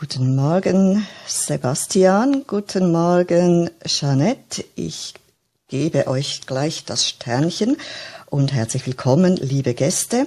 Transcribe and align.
Guten 0.00 0.34
Morgen, 0.34 1.06
Sebastian. 1.26 2.44
Guten 2.46 2.90
Morgen, 2.90 3.68
Jeanette. 3.84 4.64
Ich 4.74 5.12
gebe 5.68 6.06
euch 6.06 6.40
gleich 6.46 6.86
das 6.86 7.06
Sternchen 7.06 7.76
und 8.30 8.54
herzlich 8.54 8.86
willkommen, 8.86 9.36
liebe 9.36 9.74
Gäste. 9.74 10.26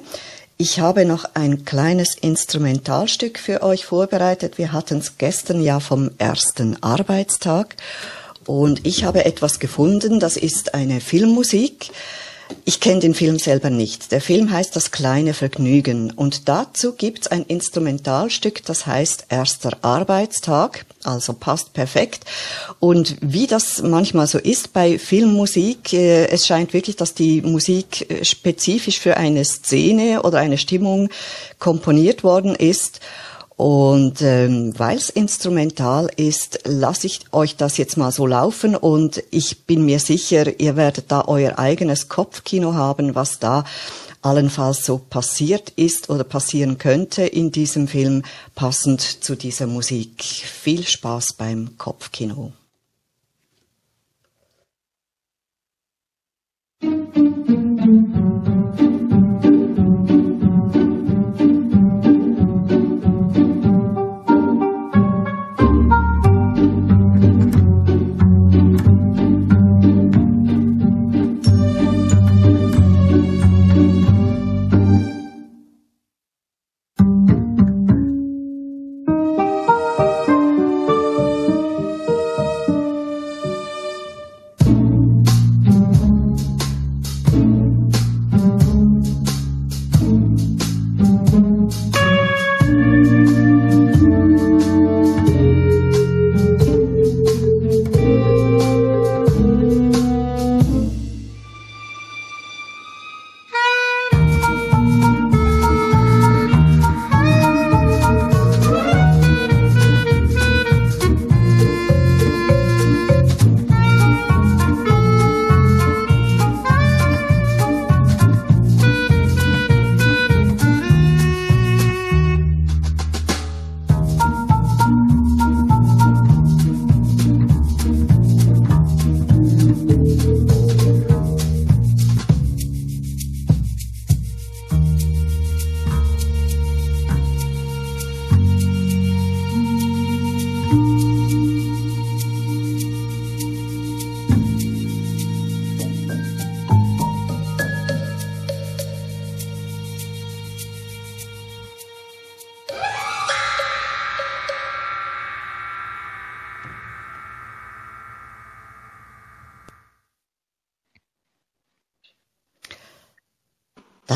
Ich 0.59 0.79
habe 0.79 1.05
noch 1.05 1.25
ein 1.33 1.65
kleines 1.65 2.13
Instrumentalstück 2.13 3.39
für 3.39 3.63
euch 3.63 3.85
vorbereitet. 3.85 4.59
Wir 4.59 4.73
hatten 4.73 4.99
es 4.99 5.17
gestern 5.17 5.59
ja 5.59 5.79
vom 5.79 6.11
ersten 6.19 6.77
Arbeitstag 6.83 7.75
und 8.45 8.85
ich 8.85 9.05
habe 9.05 9.25
etwas 9.25 9.57
gefunden, 9.57 10.19
das 10.19 10.37
ist 10.37 10.75
eine 10.75 11.01
Filmmusik. 11.01 11.89
Ich 12.65 12.79
kenne 12.79 12.99
den 12.99 13.13
Film 13.13 13.39
selber 13.39 13.69
nicht. 13.69 14.11
Der 14.11 14.21
Film 14.21 14.51
heißt 14.51 14.75
Das 14.75 14.91
kleine 14.91 15.33
Vergnügen 15.33 16.11
und 16.11 16.47
dazu 16.47 16.93
gibt's 16.93 17.27
ein 17.27 17.43
Instrumentalstück, 17.43 18.63
das 18.65 18.85
heißt 18.85 19.25
Erster 19.29 19.77
Arbeitstag, 19.81 20.85
also 21.03 21.33
passt 21.33 21.73
perfekt. 21.73 22.23
Und 22.79 23.17
wie 23.21 23.47
das 23.47 23.81
manchmal 23.81 24.27
so 24.27 24.37
ist 24.37 24.71
bei 24.73 24.97
Filmmusik, 24.97 25.93
äh, 25.93 26.27
es 26.27 26.47
scheint 26.47 26.73
wirklich, 26.73 26.95
dass 26.95 27.13
die 27.13 27.41
Musik 27.41 28.09
äh, 28.09 28.23
spezifisch 28.23 28.99
für 28.99 29.17
eine 29.17 29.43
Szene 29.43 30.21
oder 30.23 30.39
eine 30.39 30.57
Stimmung 30.57 31.09
komponiert 31.59 32.23
worden 32.23 32.55
ist. 32.55 32.99
Und 33.55 34.21
ähm, 34.21 34.73
weil 34.77 34.97
es 34.97 35.09
instrumental 35.09 36.09
ist, 36.15 36.61
lasse 36.65 37.07
ich 37.07 37.21
euch 37.31 37.55
das 37.55 37.77
jetzt 37.77 37.97
mal 37.97 38.11
so 38.11 38.25
laufen 38.25 38.75
und 38.75 39.23
ich 39.29 39.65
bin 39.65 39.85
mir 39.85 39.99
sicher, 39.99 40.59
ihr 40.59 40.75
werdet 40.75 41.11
da 41.11 41.25
euer 41.27 41.59
eigenes 41.59 42.09
Kopfkino 42.09 42.73
haben, 42.73 43.15
was 43.15 43.39
da 43.39 43.63
allenfalls 44.23 44.85
so 44.85 44.97
passiert 44.97 45.69
ist 45.75 46.09
oder 46.09 46.23
passieren 46.23 46.77
könnte 46.77 47.23
in 47.23 47.51
diesem 47.51 47.87
Film, 47.87 48.23
passend 48.55 49.01
zu 49.01 49.35
dieser 49.35 49.67
Musik. 49.67 50.23
Viel 50.23 50.85
Spaß 50.85 51.33
beim 51.33 51.77
Kopfkino. 51.77 52.53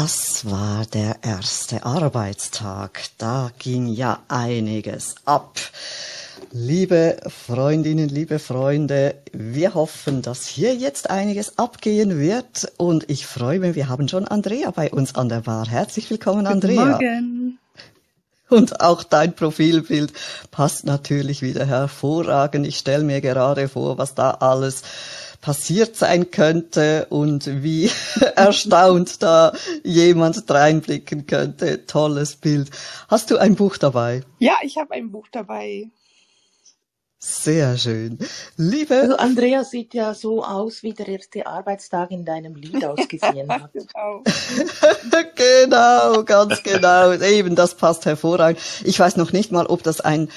Das 0.08 0.50
war 0.50 0.86
der 0.86 1.18
erste 1.22 1.84
Arbeitstag. 1.84 3.02
Da 3.18 3.52
ging 3.60 3.88
ja 3.88 4.20
einiges 4.30 5.16
ab. 5.26 5.60
Liebe 6.54 7.18
Freundinnen, 7.28 8.08
liebe 8.08 8.40
Freunde, 8.40 9.16
wir 9.34 9.74
hoffen, 9.74 10.22
dass 10.22 10.48
hier 10.48 10.74
jetzt 10.76 11.10
einiges 11.10 11.58
abgehen 11.58 12.18
wird 12.18 12.72
und 12.78 13.10
ich 13.10 13.26
freue 13.26 13.60
mich, 13.60 13.76
wir 13.76 13.90
haben 13.90 14.08
schon 14.08 14.26
Andrea 14.26 14.72
bei 14.72 14.90
uns 14.92 15.14
an 15.16 15.28
der 15.28 15.42
Bar. 15.42 15.68
Herzlich 15.68 16.10
willkommen, 16.10 16.48
Andrea. 16.48 16.84
Guten 16.84 16.92
Morgen. 16.92 17.60
Und 18.48 18.80
auch 18.80 19.04
dein 19.04 19.36
Profilbild 19.36 20.14
passt 20.52 20.86
natürlich 20.86 21.42
wieder 21.42 21.66
hervorragend. 21.66 22.66
Ich 22.66 22.78
stelle 22.78 23.04
mir 23.04 23.20
gerade 23.20 23.68
vor, 23.68 23.98
was 23.98 24.16
da 24.16 24.32
alles 24.32 24.84
passiert 25.42 25.96
sein 25.96 26.32
könnte 26.32 27.08
und 27.10 27.64
wie 27.64 27.90
erstaunt 28.36 29.22
da 29.22 29.54
jemand 29.84 30.50
reinblicken 30.50 31.26
könnte. 31.28 31.86
Tolles 31.86 32.36
Bild. 32.36 32.70
Hast 33.08 33.32
du 33.32 33.38
ein 33.38 33.56
Buch 33.56 33.78
dabei? 33.78 34.24
Ja, 34.40 34.56
ich 34.64 34.78
habe 34.78 34.94
ein 34.94 35.12
Buch 35.12 35.28
dabei. 35.32 35.90
Sehr 37.20 37.78
schön. 37.78 38.20
Liebe. 38.58 38.96
Also 38.96 39.18
Andrea 39.18 39.64
sieht 39.64 39.96
ja 39.96 40.14
so 40.14 40.44
aus, 40.44 40.84
wie 40.84 40.94
der 40.94 41.08
erste 41.08 41.48
Arbeitstag 41.48 42.12
in 42.12 42.26
deinem 42.26 42.56
Lied 42.56 42.86
ausgesehen 42.86 43.50
hat. 43.50 43.72
genau. 43.74 44.24
genau, 45.36 46.24
ganz 46.24 46.62
genau. 46.62 47.14
Eben, 47.14 47.56
das 47.56 47.74
passt 47.74 48.06
hervorragend. 48.06 48.62
Ich 48.84 49.00
weiß 49.00 49.18
noch 49.18 49.32
nicht 49.32 49.52
mal, 49.52 49.66
ob 49.66 49.82
das 49.82 50.00
ein 50.00 50.30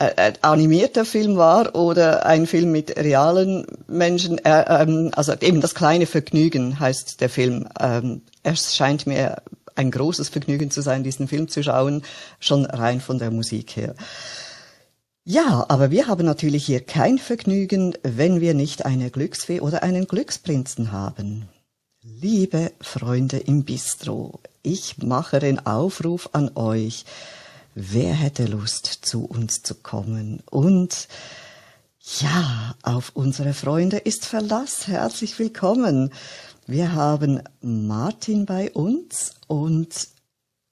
äh, 0.00 0.28
äh, 0.28 0.32
animierter 0.42 1.04
Film 1.04 1.36
war 1.36 1.74
oder 1.74 2.24
ein 2.24 2.46
Film 2.46 2.70
mit 2.70 2.96
realen 2.96 3.66
Menschen. 3.88 4.38
Äh, 4.38 4.82
ähm, 4.82 5.10
also 5.16 5.32
eben 5.40 5.60
das 5.60 5.74
kleine 5.74 6.06
Vergnügen 6.06 6.78
heißt 6.78 7.20
der 7.20 7.28
Film. 7.28 7.68
Ähm, 7.80 8.22
es 8.44 8.76
scheint 8.76 9.08
mir 9.08 9.42
ein 9.74 9.90
großes 9.90 10.28
Vergnügen 10.28 10.70
zu 10.70 10.82
sein, 10.82 11.02
diesen 11.02 11.26
Film 11.26 11.48
zu 11.48 11.64
schauen, 11.64 12.02
schon 12.38 12.64
rein 12.64 13.00
von 13.00 13.18
der 13.18 13.32
Musik 13.32 13.76
her. 13.76 13.94
Ja, 15.24 15.66
aber 15.68 15.90
wir 15.90 16.06
haben 16.06 16.24
natürlich 16.24 16.64
hier 16.64 16.80
kein 16.80 17.18
Vergnügen, 17.18 17.94
wenn 18.02 18.40
wir 18.40 18.54
nicht 18.54 18.86
eine 18.86 19.10
Glücksfee 19.10 19.60
oder 19.60 19.82
einen 19.82 20.06
Glücksprinzen 20.06 20.92
haben. 20.92 21.48
Liebe 22.02 22.72
Freunde 22.80 23.38
im 23.38 23.64
Bistro, 23.64 24.40
ich 24.62 24.98
mache 24.98 25.40
den 25.40 25.66
Aufruf 25.66 26.30
an 26.32 26.52
euch. 26.54 27.04
Wer 27.74 28.12
hätte 28.14 28.46
Lust, 28.46 28.86
zu 28.86 29.24
uns 29.24 29.62
zu 29.62 29.74
kommen? 29.74 30.42
Und 30.50 31.08
ja, 32.20 32.74
auf 32.82 33.12
unsere 33.14 33.52
Freunde 33.52 33.98
ist 33.98 34.24
Verlass. 34.24 34.88
Herzlich 34.88 35.38
willkommen. 35.38 36.12
Wir 36.66 36.92
haben 36.92 37.42
Martin 37.60 38.46
bei 38.46 38.70
uns 38.72 39.34
und 39.46 40.08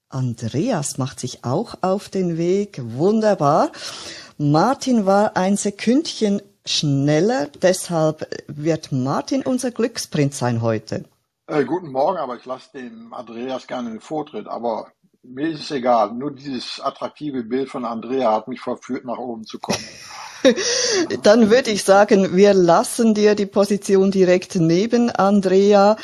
Andreas 0.09 0.97
macht 0.97 1.19
sich 1.19 1.43
auch 1.43 1.75
auf 1.81 2.09
den 2.09 2.37
Weg. 2.37 2.81
Wunderbar. 2.83 3.71
Martin 4.37 5.05
war 5.05 5.37
ein 5.37 5.57
Sekündchen 5.57 6.41
schneller, 6.65 7.47
deshalb 7.61 8.27
wird 8.47 8.91
Martin 8.91 9.43
unser 9.43 9.71
Glücksprinz 9.71 10.39
sein 10.39 10.61
heute. 10.61 11.05
Äh, 11.49 11.63
guten 11.63 11.91
Morgen, 11.91 12.17
aber 12.17 12.35
ich 12.35 12.45
lasse 12.45 12.71
dem 12.73 13.13
Andreas 13.13 13.67
gerne 13.67 13.89
den 13.89 14.01
Vortritt. 14.01 14.47
Aber 14.47 14.91
mir 15.27 15.49
ist 15.49 15.61
es 15.61 15.71
egal. 15.71 16.13
Nur 16.13 16.31
dieses 16.31 16.79
attraktive 16.79 17.43
Bild 17.43 17.69
von 17.69 17.85
Andrea 17.85 18.31
hat 18.33 18.47
mich 18.47 18.61
verführt, 18.61 19.05
nach 19.05 19.17
oben 19.17 19.45
zu 19.45 19.59
kommen. 19.59 19.83
Dann 21.23 21.49
würde 21.49 21.71
ich 21.71 21.83
sagen, 21.83 22.35
wir 22.35 22.53
lassen 22.53 23.13
dir 23.13 23.35
die 23.35 23.45
Position 23.45 24.11
direkt 24.11 24.55
neben 24.55 25.09
Andrea. 25.09 25.97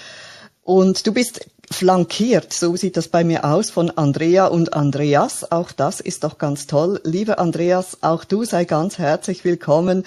Und 0.64 1.08
du 1.08 1.14
bist 1.14 1.46
flankiert, 1.72 2.54
so 2.54 2.76
sieht 2.76 2.98
das 2.98 3.08
bei 3.08 3.24
mir 3.24 3.46
aus, 3.46 3.70
von 3.70 3.90
Andrea 3.90 4.48
und 4.48 4.74
Andreas. 4.74 5.52
Auch 5.52 5.72
das 5.72 6.00
ist 6.00 6.24
doch 6.24 6.38
ganz 6.38 6.68
toll. 6.68 7.02
Lieber 7.04 7.40
Andreas, 7.40 7.98
auch 8.02 8.24
du 8.26 8.44
sei 8.44 8.66
ganz 8.66 8.98
herzlich 8.98 9.44
willkommen. 9.44 10.04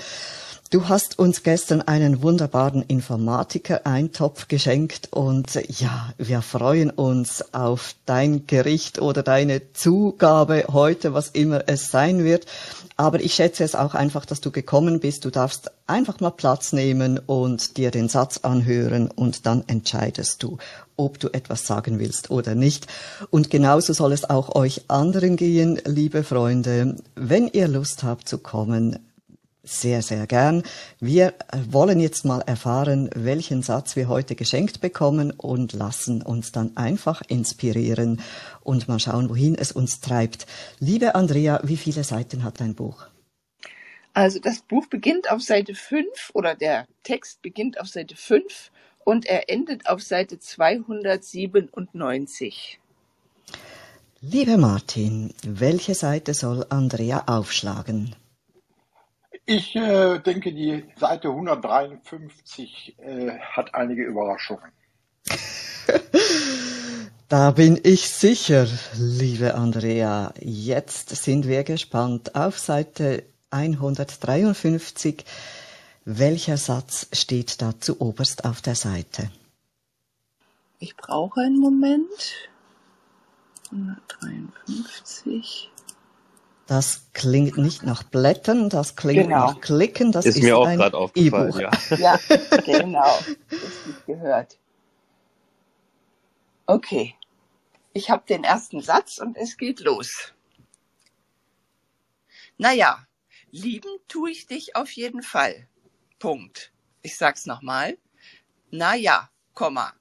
Du 0.71 0.89
hast 0.89 1.21
uns 1.21 1.45
gestern 1.45 1.81
einen 1.81 2.23
wunderbaren 2.23 2.83
Informatiker-Eintopf 2.83 4.49
geschenkt 4.49 5.09
und 5.13 5.55
ja, 5.55 6.13
wir 6.19 6.43
freuen 6.43 6.91
uns 6.91 7.55
auf 7.55 7.95
dein 8.05 8.49
Gericht 8.49 9.01
oder 9.01 9.23
deine 9.23 9.73
Zugabe 9.75 10.65
heute, 10.73 11.15
was 11.15 11.29
immer 11.29 11.69
es 11.69 11.93
sein 11.93 12.25
wird. 12.25 12.47
Aber 12.97 13.21
ich 13.21 13.35
schätze 13.35 13.63
es 13.63 13.77
auch 13.77 13.95
einfach, 13.95 14.27
dass 14.27 14.41
du 14.41 14.51
gekommen 14.51 14.99
bist. 14.99 15.25
Du 15.25 15.31
darfst 15.31 15.71
einfach 15.87 16.19
mal 16.19 16.31
Platz 16.31 16.73
nehmen 16.73 17.21
und 17.21 17.77
dir 17.77 17.93
den 17.93 18.09
Satz 18.09 18.39
anhören 18.39 19.09
und 19.09 19.47
dann 19.47 19.63
entscheidest 19.69 20.43
du, 20.43 20.59
ob 20.97 21.21
du 21.21 21.29
etwas 21.29 21.65
sagen 21.69 22.01
willst 22.01 22.31
oder 22.31 22.57
nicht. 22.57 22.89
Und 23.31 23.51
genauso 23.51 23.93
soll 23.93 24.13
es 24.13 24.29
auch 24.29 24.57
euch 24.57 24.91
anderen 24.91 25.37
gehen, 25.37 25.81
liebe 25.85 26.25
Freunde. 26.25 26.97
Wenn 27.15 27.47
ihr 27.47 27.69
Lust 27.69 28.03
habt 28.03 28.29
zu 28.29 28.39
kommen, 28.39 28.99
sehr, 29.67 30.01
sehr 30.01 30.27
gern. 30.27 30.63
Wir 31.01 31.35
wollen 31.71 32.01
jetzt 32.01 32.25
mal 32.25 32.41
erfahren, 32.41 33.11
welchen 33.15 33.63
Satz 33.63 33.97
wir 33.97 34.09
heute 34.09 34.37
geschenkt 34.37 34.81
bekommen 34.81 35.33
und 35.33 35.73
lassen 35.73 36.23
uns 36.23 36.53
dann 36.53 36.77
einfach 36.77 37.23
inspirieren 37.29 38.21
und 38.63 38.89
mal 38.89 39.01
schauen, 39.01 39.29
wohin 39.29 39.57
es 39.57 39.73
uns 39.73 40.01
treibt. 40.01 40.47
Liebe 40.79 41.15
Andrea, 41.15 41.61
wie 41.65 41.77
viele 41.77 42.05
Seiten 42.05 42.45
hat 42.45 42.61
dein 42.61 42.75
Buch? 42.75 43.09
Also 44.15 44.39
das 44.39 44.63
Buch 44.63 44.87
beginnt 44.87 45.31
auf 45.31 45.43
Seite 45.43 45.75
5 45.75 46.31
oder 46.33 46.55
der 46.55 46.87
Text 47.03 47.43
beginnt 47.43 47.79
auf 47.79 47.89
Seite 47.89 48.17
5 48.17 48.71
und 49.05 49.27
er 49.27 49.51
endet 49.51 49.87
auf 49.89 50.01
Seite 50.01 50.39
297. 50.39 52.81
Liebe 54.23 54.57
Martin, 54.57 55.35
welche 55.47 55.95
Seite 55.95 56.33
soll 56.33 56.65
Andrea 56.71 57.25
aufschlagen? 57.27 58.17
Ich 59.47 59.77
äh, 59.77 60.19
denke, 60.19 60.53
die 60.53 60.85
Seite 60.97 61.29
153 61.29 62.97
äh, 62.99 63.39
hat 63.39 63.75
einige 63.75 64.05
Überraschungen. 64.05 64.73
Da 67.29 67.51
bin 67.51 67.81
ich 67.83 68.09
sicher, 68.09 68.69
liebe 68.95 69.57
Andrea. 69.57 70.33
Jetzt 70.39 71.09
sind 71.09 71.49
wir 71.49 71.65
gespannt 71.65 72.37
auf 72.37 72.57
Seite 72.57 73.25
153. 73.51 75.25
Welcher 76.05 76.57
Satz 76.57 77.09
steht 77.13 77.61
da 77.61 77.81
zu 77.81 78.01
oberst 78.01 78.45
auf 78.45 78.63
der 78.63 78.77
Seite? 78.77 79.29
Ich 80.79 80.97
brauche 80.97 81.41
einen 81.41 81.59
Moment. 81.59 82.49
153. 83.73 85.73
Das 86.67 87.07
klingt 87.13 87.57
nicht 87.57 87.85
nach 87.85 88.03
Blättern, 88.03 88.69
das 88.69 88.97
klingt 88.97 89.29
genau. 89.29 89.53
nach 89.53 89.61
Klicken, 89.61 90.11
das 90.11 90.27
ist, 90.27 90.37
ist 90.37 90.43
mir 90.43 90.59
auch 90.59 90.67
gerade 90.67 90.97
aufgefallen. 90.97 91.55
E 91.57 91.63
ja. 91.63 91.71
ja, 91.97 92.21
genau. 92.65 93.19
Richtig 93.51 94.07
gehört. 94.07 94.59
Okay. 96.67 97.15
Ich 97.93 98.11
habe 98.11 98.25
den 98.29 98.43
ersten 98.43 98.83
Satz 98.83 99.19
und 99.19 99.37
es 99.37 99.57
geht 99.57 99.81
los. 99.81 100.33
Naja, 102.59 103.07
lieben 103.51 103.91
tue 104.09 104.31
ich 104.33 104.47
dich 104.47 104.75
auf 104.75 104.91
jeden 104.91 105.23
Fall. 105.23 105.69
Punkt. 106.19 106.73
Ich 107.03 107.17
sag's 107.17 107.47
nochmal. 107.47 107.97
Naja, 108.71 109.31
Komma. 109.55 109.95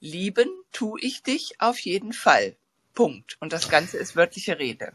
Lieben 0.00 0.48
tue 0.72 0.98
ich 1.00 1.22
dich 1.22 1.60
auf 1.60 1.78
jeden 1.80 2.12
Fall. 2.12 2.56
Punkt. 2.94 3.36
Und 3.40 3.52
das 3.52 3.68
Ganze 3.68 3.98
ist 3.98 4.16
wörtliche 4.16 4.58
Rede. 4.58 4.92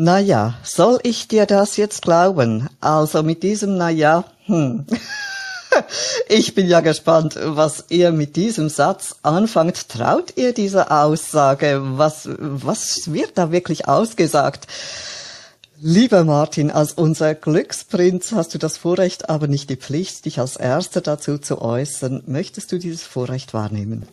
Na 0.00 0.20
ja, 0.20 0.54
soll 0.62 1.00
ich 1.02 1.26
dir 1.26 1.44
das 1.44 1.76
jetzt 1.76 2.02
glauben? 2.02 2.68
Also 2.80 3.24
mit 3.24 3.42
diesem 3.42 3.76
Na 3.78 3.90
ja, 3.90 4.22
hm. 4.46 4.86
Ich 6.28 6.54
bin 6.54 6.68
ja 6.68 6.78
gespannt, 6.82 7.36
was 7.42 7.86
ihr 7.88 8.12
mit 8.12 8.36
diesem 8.36 8.68
Satz 8.68 9.16
anfangt. 9.22 9.88
Traut 9.88 10.36
ihr 10.36 10.52
dieser 10.54 10.92
Aussage? 11.02 11.80
Was, 11.82 12.28
was 12.38 13.12
wird 13.12 13.38
da 13.38 13.50
wirklich 13.50 13.88
ausgesagt? 13.88 14.68
Lieber 15.80 16.22
Martin, 16.22 16.70
als 16.70 16.92
unser 16.92 17.34
Glücksprinz 17.34 18.30
hast 18.30 18.54
du 18.54 18.58
das 18.58 18.76
Vorrecht, 18.76 19.28
aber 19.28 19.48
nicht 19.48 19.68
die 19.68 19.76
Pflicht, 19.76 20.26
dich 20.26 20.38
als 20.38 20.54
Erster 20.54 21.00
dazu 21.00 21.38
zu 21.38 21.60
äußern. 21.60 22.22
Möchtest 22.26 22.70
du 22.70 22.78
dieses 22.78 23.02
Vorrecht 23.02 23.52
wahrnehmen? 23.52 24.06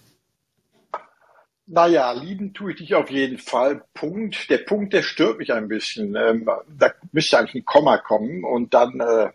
Naja, 1.68 2.12
lieben 2.12 2.54
tue 2.54 2.72
ich 2.72 2.78
dich 2.78 2.96
auf 2.96 3.10
jeden 3.10 3.40
Fall. 3.40 3.84
Punkt. 3.94 4.50
Der 4.50 4.60
Punkt, 4.60 4.94
der 4.94 5.02
stört 5.02 5.40
mich 5.40 5.52
ein 5.52 5.68
bisschen. 5.68 6.16
Ähm, 6.16 6.48
da 6.78 6.92
müsste 7.12 7.40
eigentlich 7.40 7.56
ein 7.56 7.66
Komma 7.66 7.98
kommen 7.98 8.44
und 8.44 8.74
dann, 8.74 9.00
äh, 9.00 9.32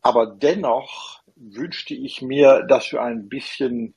aber 0.00 0.26
dennoch 0.26 1.22
wünschte 1.34 1.94
ich 1.94 2.22
mir, 2.22 2.62
dass 2.68 2.90
du 2.90 2.98
ein 2.98 3.28
bisschen 3.28 3.94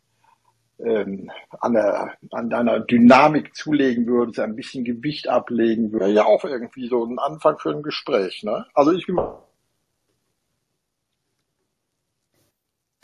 ähm, 0.79 1.29
an, 1.59 1.73
der, 1.73 2.13
an 2.31 2.49
deiner 2.49 2.79
Dynamik 2.79 3.55
zulegen 3.55 4.07
würdest, 4.07 4.39
ein 4.39 4.55
bisschen 4.55 4.83
Gewicht 4.83 5.27
ablegen 5.27 5.91
würdest. 5.91 6.15
Ja, 6.15 6.25
auch 6.25 6.43
irgendwie 6.45 6.87
so 6.87 7.05
ein 7.05 7.19
Anfang 7.19 7.59
für 7.59 7.69
ein 7.69 7.83
Gespräch. 7.83 8.43
Ne? 8.43 8.65
Also 8.73 8.93
ich 8.93 9.05
bin 9.05 9.19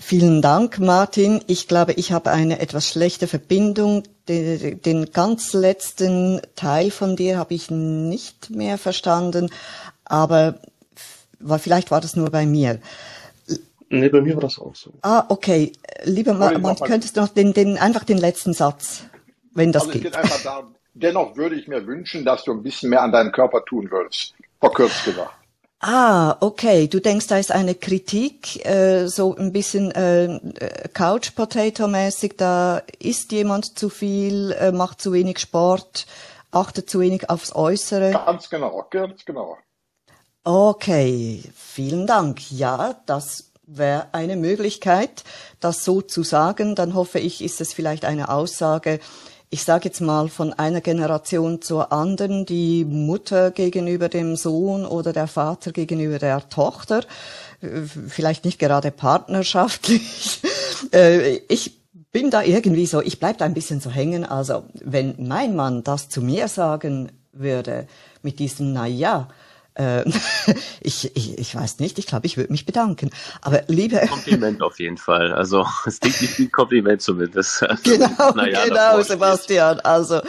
Vielen 0.08 0.44
Dank, 0.44 0.78
Martin. 0.78 1.44
Ich 1.48 1.68
glaube, 1.68 1.94
ich 1.94 2.12
habe 2.12 2.30
eine 2.30 2.60
etwas 2.60 2.88
schlechte 2.88 3.26
Verbindung. 3.26 4.04
Den, 4.28 4.80
den 4.80 5.12
ganz 5.12 5.54
letzten 5.54 6.42
Teil 6.56 6.92
von 6.92 7.16
dir 7.16 7.40
habe 7.40 7.56
ich 7.56 7.72
nicht 7.72 8.52
mehr 8.52 8.78
verstanden, 8.78 9.50
aber 10.04 10.60
vielleicht 11.58 11.90
war 11.90 12.02
das 12.02 12.16
nur 12.16 12.30
bei 12.30 12.46
mir. 12.46 12.80
Nee, 13.90 14.10
bei 14.10 14.22
mir 14.22 14.36
war 14.36 14.42
das 14.42 14.60
auch 14.60 14.76
so. 14.76 14.94
Ah, 15.02 15.26
okay. 15.30 15.72
Lieber 16.04 16.36
Martin, 16.36 16.88
könntest 16.88 17.18
du 17.18 17.22
noch 17.22 17.30
den, 17.30 17.54
den, 17.54 17.80
einfach 17.80 18.04
den 18.04 18.20
letzten 18.20 18.54
Satz, 18.54 19.06
wenn 19.56 19.72
das 19.72 19.86
also 19.88 19.94
geht. 19.94 20.04
Geht 20.04 20.16
einfach 20.18 20.44
darum, 20.44 20.76
dennoch 20.94 21.36
würde 21.36 21.56
ich 21.56 21.68
mir 21.68 21.88
wünschen, 21.88 22.24
dass 22.24 22.44
du 22.44 22.52
ein 22.52 22.62
bisschen 22.62 22.92
mehr 22.92 23.02
an 23.02 23.12
deinem 23.12 23.32
Körper 23.32 23.66
tun 23.66 23.90
würdest. 23.90 24.36
Verkürzt 24.60 25.04
gesagt. 25.04 25.34
Ah, 25.88 26.38
okay. 26.40 26.88
Du 26.88 27.00
denkst, 27.00 27.28
da 27.28 27.38
ist 27.38 27.52
eine 27.52 27.76
Kritik, 27.76 28.66
äh, 28.66 29.06
so 29.06 29.36
ein 29.36 29.52
bisschen 29.52 29.92
äh, 29.92 30.40
Couch 30.94 31.36
Potato 31.36 31.88
mäßig. 31.88 32.38
Da 32.38 32.82
isst 32.98 33.32
jemand 33.32 33.78
zu 33.78 33.90
viel, 33.90 34.52
äh, 34.54 34.72
macht 34.72 35.00
zu 35.00 35.14
wenig 35.14 35.38
Sport, 35.38 36.08
achtet 36.50 36.90
zu 36.90 37.02
wenig 37.02 37.30
aufs 37.30 37.54
Äußere. 37.54 38.14
Ganz 38.14 38.50
genau, 38.50 38.88
ganz 38.90 39.26
genau. 39.26 39.60
Okay, 40.44 41.44
vielen 41.56 42.08
Dank. 42.08 42.52
Ja, 42.52 42.96
das 43.06 43.52
wäre 43.68 44.08
eine 44.12 44.38
Möglichkeit, 44.38 45.24
das 45.60 45.86
so 45.86 46.02
zu 46.02 46.24
sagen. 46.24 46.74
Dann 46.74 46.96
hoffe 46.96 47.20
ich, 47.20 47.44
ist 47.44 47.62
es 47.62 47.74
vielleicht 47.74 48.06
eine 48.06 48.30
Aussage, 48.30 49.00
ich 49.50 49.64
sage 49.64 49.86
jetzt 49.86 50.02
mal, 50.02 50.28
von 50.28 50.54
einer 50.54 50.82
Generation 50.82 51.62
zur 51.62 51.92
anderen, 51.92 52.46
die 52.46 52.86
Mutter 52.86 53.52
gegenüber 53.52 54.10
dem 54.10 54.36
Sohn 54.36 54.86
oder 54.86 55.14
der 55.14 55.28
Vater 55.28 55.72
gegenüber 55.72 56.20
der 56.20 56.50
Tochter, 56.50 57.02
vielleicht 58.08 58.46
nicht 58.46 58.60
gerade 58.60 58.92
partnerschaftlich. 58.92 60.42
Äh, 60.92 61.38
ich 61.48 61.80
bin 62.12 62.30
da 62.30 62.44
irgendwie 62.44 62.86
so, 62.86 63.02
ich 63.02 63.18
bleib 63.20 63.38
da 63.38 63.46
ein 63.46 63.54
bisschen 63.54 63.80
so 63.80 63.90
hängen. 63.90 64.26
Also 64.26 64.64
wenn 64.84 65.16
mein 65.18 65.56
Mann 65.56 65.84
das 65.84 66.10
zu 66.10 66.22
mir 66.22 66.50
sagen 66.50 67.12
würde, 67.32 67.88
mit 68.22 68.40
diesem 68.40 68.74
Na 68.74 68.86
ja, 68.86 69.30
äh, 69.76 70.04
ich, 70.82 71.16
ich, 71.16 71.38
ich 71.38 71.56
weiß 71.56 71.80
nicht, 71.80 72.00
ich 72.00 72.08
glaube, 72.08 72.26
ich 72.26 72.38
würde 72.38 72.52
mich 72.52 72.66
bedanken. 72.66 73.12
Aber 73.42 73.64
liebe. 73.68 74.00
Kompliment 74.08 74.62
auf 74.62 74.80
jeden 74.80 74.98
Fall. 74.98 75.34
Also 75.34 75.66
es 75.86 76.00
klingt 76.00 76.22
nicht 76.22 76.40
wie 76.40 76.44
ein 76.44 76.52
Kompliment 76.52 77.02
zumindest. 77.02 77.64
Also, 77.76 77.84
genau, 77.84 78.32
naja, 78.32 78.66
genau, 78.66 79.02
Sebastian. 79.02 79.80
Also 79.82 80.22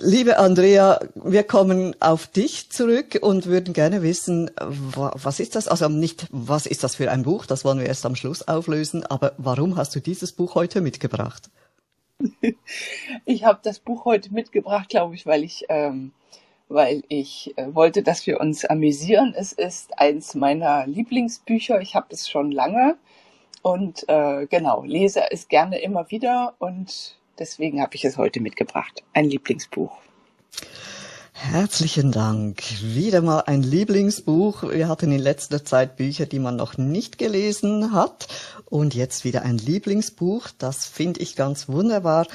liebe 0.00 0.38
Andrea, 0.38 1.00
wir 1.14 1.42
kommen 1.42 1.94
auf 2.00 2.26
dich 2.26 2.70
zurück 2.70 3.18
und 3.20 3.46
würden 3.46 3.74
gerne 3.74 4.02
wissen, 4.02 4.50
was 4.58 5.40
ist 5.40 5.54
das? 5.54 5.68
Also 5.68 5.88
nicht, 5.88 6.26
was 6.30 6.66
ist 6.66 6.84
das 6.84 6.94
für 6.96 7.10
ein 7.10 7.24
Buch? 7.24 7.46
Das 7.46 7.64
wollen 7.64 7.78
wir 7.78 7.86
erst 7.86 8.06
am 8.06 8.16
Schluss 8.16 8.46
auflösen. 8.46 9.04
Aber 9.04 9.32
warum 9.38 9.76
hast 9.76 9.94
du 9.94 10.00
dieses 10.00 10.32
Buch 10.32 10.54
heute 10.54 10.80
mitgebracht? 10.80 11.50
Ich 13.24 13.44
habe 13.44 13.60
das 13.62 13.78
Buch 13.78 14.04
heute 14.04 14.32
mitgebracht, 14.32 14.88
glaube 14.88 15.14
ich, 15.14 15.26
weil 15.26 15.44
ich 15.44 15.66
ähm, 15.68 16.12
weil 16.68 17.02
ich 17.08 17.56
äh, 17.56 17.74
wollte, 17.74 18.02
dass 18.02 18.26
wir 18.26 18.40
uns 18.40 18.64
amüsieren. 18.64 19.34
Es 19.36 19.52
ist 19.52 19.98
eins 19.98 20.34
meiner 20.34 20.86
Lieblingsbücher. 20.86 21.80
Ich 21.80 21.94
habe 21.94 22.06
es 22.10 22.28
schon 22.28 22.50
lange 22.50 22.96
und 23.62 24.08
äh, 24.08 24.46
genau, 24.46 24.84
lese 24.84 25.30
es 25.30 25.48
gerne 25.48 25.78
immer 25.78 26.10
wieder 26.10 26.54
und 26.58 27.16
deswegen 27.38 27.80
habe 27.80 27.94
ich 27.94 28.04
es 28.04 28.16
heute 28.16 28.40
mitgebracht. 28.40 29.02
Ein 29.12 29.26
Lieblingsbuch. 29.26 29.92
Herzlichen 31.38 32.12
Dank. 32.12 32.62
Wieder 32.80 33.20
mal 33.20 33.40
ein 33.40 33.62
Lieblingsbuch. 33.62 34.62
Wir 34.70 34.88
hatten 34.88 35.12
in 35.12 35.18
letzter 35.18 35.64
Zeit 35.64 35.96
Bücher, 35.96 36.24
die 36.24 36.38
man 36.38 36.56
noch 36.56 36.78
nicht 36.78 37.18
gelesen 37.18 37.92
hat. 37.92 38.26
Und 38.64 38.94
jetzt 38.94 39.24
wieder 39.24 39.42
ein 39.42 39.58
Lieblingsbuch. 39.58 40.48
Das 40.58 40.86
finde 40.86 41.20
ich 41.20 41.36
ganz 41.36 41.68
wunderbar. 41.68 42.26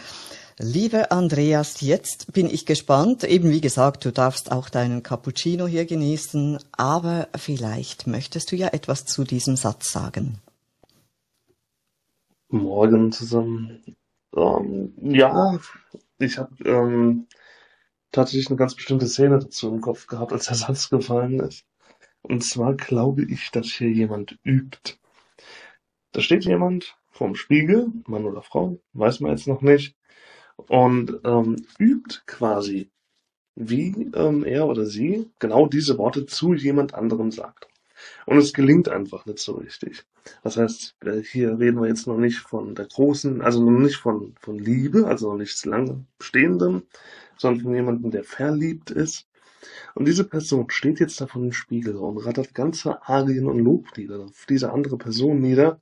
Lieber 0.64 1.12
Andreas, 1.12 1.82
jetzt 1.82 2.34
bin 2.34 2.46
ich 2.46 2.68
gespannt. 2.68 3.24
Eben 3.24 3.50
wie 3.50 3.62
gesagt, 3.62 4.06
du 4.06 4.12
darfst 4.12 4.52
auch 4.52 4.70
deinen 4.70 5.02
Cappuccino 5.02 5.66
hier 5.66 5.86
genießen. 5.86 6.60
Aber 6.72 7.30
vielleicht 7.36 8.06
möchtest 8.06 8.52
du 8.52 8.56
ja 8.56 8.68
etwas 8.68 9.06
zu 9.06 9.24
diesem 9.24 9.56
Satz 9.56 9.92
sagen. 9.92 10.38
Morgen 12.50 13.12
zusammen. 13.12 13.84
Ähm, 14.36 14.94
ja, 15.02 15.58
ich 16.20 16.38
habe 16.38 16.54
ähm, 16.64 17.26
tatsächlich 18.12 18.50
eine 18.50 18.58
ganz 18.58 18.76
bestimmte 18.76 19.08
Szene 19.08 19.40
dazu 19.40 19.68
im 19.74 19.82
Kopf 19.82 20.06
gehabt, 20.06 20.32
als 20.32 20.46
der 20.46 20.58
Satz 20.58 20.92
gefallen 20.92 21.40
ist. 21.40 21.66
Und 22.22 22.44
zwar 22.44 22.76
glaube 22.76 23.24
ich, 23.24 23.50
dass 23.50 23.66
hier 23.66 23.90
jemand 23.90 24.38
übt. 24.44 25.00
Da 26.12 26.22
steht 26.22 26.46
jemand 26.46 26.98
vorm 27.10 27.34
Spiegel, 27.34 27.88
Mann 28.06 28.26
oder 28.26 28.44
Frau, 28.44 28.78
weiß 28.94 29.22
man 29.22 29.32
jetzt 29.32 29.48
noch 29.48 29.62
nicht, 29.62 29.96
und 30.68 31.20
ähm, 31.24 31.66
übt 31.80 32.22
quasi, 32.26 32.90
wie 33.56 34.12
ähm, 34.16 34.44
er 34.44 34.68
oder 34.68 34.86
sie 34.86 35.30
genau 35.40 35.68
diese 35.68 35.98
Worte 35.98 36.26
zu 36.26 36.54
jemand 36.54 36.94
anderem 36.94 37.32
sagt. 37.32 37.68
Und 38.26 38.38
es 38.38 38.54
gelingt 38.54 38.90
einfach 38.90 39.26
nicht 39.26 39.40
so 39.40 39.54
richtig. 39.54 40.06
Das 40.44 40.58
heißt, 40.58 40.96
äh, 41.06 41.22
hier 41.22 41.60
reden 41.60 41.82
wir 41.82 41.88
jetzt 41.88 42.08
noch 42.08 42.18
nicht 42.18 42.40
von 42.40 42.76
der 42.76 42.86
großen, 42.86 43.42
also 43.42 43.64
noch 43.64 43.80
nicht 43.80 43.98
von, 43.98 44.36
von 44.40 44.58
Liebe, 44.58 45.06
also 45.08 45.32
noch 45.32 45.38
nichts 45.38 45.66
lange 45.66 46.06
Bestehendem, 46.18 46.84
sondern 47.38 47.64
von 47.64 47.76
jemandem, 47.76 48.12
der 48.12 48.24
verliebt 48.24 48.92
ist. 48.92 49.28
Und 49.94 50.08
diese 50.08 50.24
Person 50.24 50.70
steht 50.70 51.00
jetzt 51.00 51.22
da 51.22 51.28
vor 51.28 51.42
dem 51.42 51.54
Spiegel 51.54 51.96
und 51.96 52.18
rattert 52.18 52.54
ganze 52.56 53.02
Arien 53.08 53.48
und 53.48 53.60
Loblieder 53.60 54.20
auf 54.22 54.46
diese 54.48 54.72
andere 54.72 54.98
Person 54.98 55.40
nieder, 55.40 55.80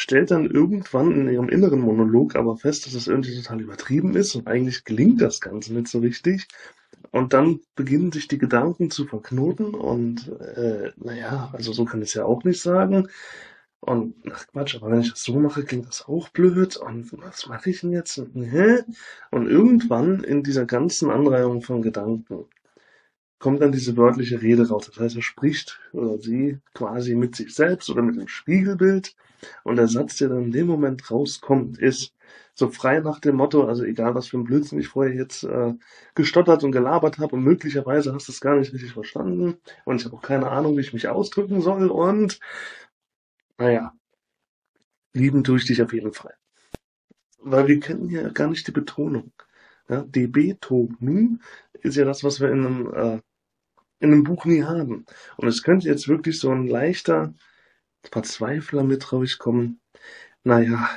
stellt 0.00 0.30
dann 0.30 0.46
irgendwann 0.50 1.12
in 1.12 1.28
ihrem 1.28 1.50
inneren 1.50 1.80
Monolog 1.80 2.34
aber 2.34 2.56
fest, 2.56 2.86
dass 2.86 2.94
es 2.94 3.06
irgendwie 3.06 3.36
total 3.36 3.60
übertrieben 3.60 4.16
ist 4.16 4.34
und 4.34 4.46
eigentlich 4.46 4.84
gelingt 4.84 5.20
das 5.20 5.42
Ganze 5.42 5.74
nicht 5.74 5.88
so 5.88 5.98
richtig. 5.98 6.48
Und 7.10 7.34
dann 7.34 7.60
beginnen 7.74 8.10
sich 8.10 8.26
die 8.26 8.38
Gedanken 8.38 8.90
zu 8.90 9.04
verknoten 9.04 9.74
und 9.74 10.26
äh, 10.56 10.92
naja, 10.96 11.50
also 11.52 11.74
so 11.74 11.84
kann 11.84 12.00
ich 12.00 12.08
es 12.08 12.14
ja 12.14 12.24
auch 12.24 12.44
nicht 12.44 12.62
sagen. 12.62 13.08
Und 13.80 14.14
ach 14.32 14.46
Quatsch, 14.46 14.76
aber 14.76 14.90
wenn 14.90 15.02
ich 15.02 15.10
das 15.10 15.22
so 15.22 15.38
mache, 15.38 15.64
klingt 15.64 15.86
das 15.86 16.06
auch 16.08 16.30
blöd. 16.30 16.78
Und 16.78 17.12
was 17.20 17.46
mache 17.46 17.68
ich 17.68 17.82
denn 17.82 17.92
jetzt? 17.92 18.18
Und 18.18 19.46
irgendwann 19.48 20.24
in 20.24 20.42
dieser 20.42 20.64
ganzen 20.64 21.10
Anreihung 21.10 21.60
von 21.60 21.82
Gedanken 21.82 22.46
kommt 23.40 23.60
dann 23.62 23.72
diese 23.72 23.96
wörtliche 23.96 24.40
Rede 24.40 24.68
raus. 24.68 24.86
Das 24.86 25.00
heißt, 25.00 25.16
er 25.16 25.22
spricht 25.22 25.80
oder 25.92 26.18
sie 26.18 26.60
quasi 26.74 27.16
mit 27.16 27.34
sich 27.34 27.54
selbst 27.54 27.90
oder 27.90 28.02
mit 28.02 28.16
dem 28.16 28.28
Spiegelbild. 28.28 29.16
Und 29.64 29.76
der 29.76 29.88
Satz, 29.88 30.18
der 30.18 30.28
dann 30.28 30.44
in 30.44 30.52
dem 30.52 30.66
Moment 30.68 31.10
rauskommt, 31.10 31.78
ist 31.78 32.14
so 32.54 32.68
frei 32.68 33.00
nach 33.00 33.20
dem 33.20 33.36
Motto, 33.36 33.66
also 33.66 33.84
egal 33.84 34.14
was 34.14 34.28
für 34.28 34.38
ein 34.38 34.44
Blödsinn 34.44 34.78
ich 34.78 34.88
vorher 34.88 35.14
jetzt 35.14 35.44
äh, 35.44 35.72
gestottert 36.14 36.62
und 36.62 36.72
gelabert 36.72 37.18
habe 37.18 37.34
und 37.34 37.42
möglicherweise 37.42 38.12
hast 38.12 38.28
du 38.28 38.32
es 38.32 38.40
gar 38.40 38.56
nicht 38.56 38.72
richtig 38.72 38.92
verstanden 38.92 39.56
und 39.86 39.96
ich 40.00 40.04
habe 40.04 40.16
auch 40.16 40.22
keine 40.22 40.50
Ahnung, 40.50 40.76
wie 40.76 40.82
ich 40.82 40.92
mich 40.92 41.08
ausdrücken 41.08 41.62
soll 41.62 41.88
und 41.88 42.38
naja, 43.56 43.94
lieben 45.14 45.42
tue 45.44 45.56
ich 45.58 45.66
dich 45.66 45.82
auf 45.82 45.92
jeden 45.92 46.12
Fall. 46.12 46.34
Weil 47.38 47.66
wir 47.66 47.80
kennen 47.80 48.10
ja 48.10 48.28
gar 48.28 48.48
nicht 48.48 48.66
die 48.66 48.72
Betonung. 48.72 49.32
Ja, 49.88 50.02
die 50.02 50.26
Betonung 50.26 51.40
ist 51.72 51.96
ja 51.96 52.04
das, 52.04 52.22
was 52.22 52.40
wir 52.40 52.50
in 52.50 52.66
einem, 52.66 52.94
äh, 52.94 53.20
in 54.00 54.12
einem 54.12 54.24
Buch 54.24 54.44
nie 54.44 54.64
haben. 54.64 55.06
Und 55.36 55.48
es 55.48 55.62
könnte 55.62 55.88
jetzt 55.88 56.08
wirklich 56.08 56.38
so 56.40 56.50
ein 56.50 56.66
leichter 56.66 57.32
Verzweifler 58.10 58.82
mit 58.82 59.12
rauskommen. 59.12 59.80
Naja, 60.42 60.88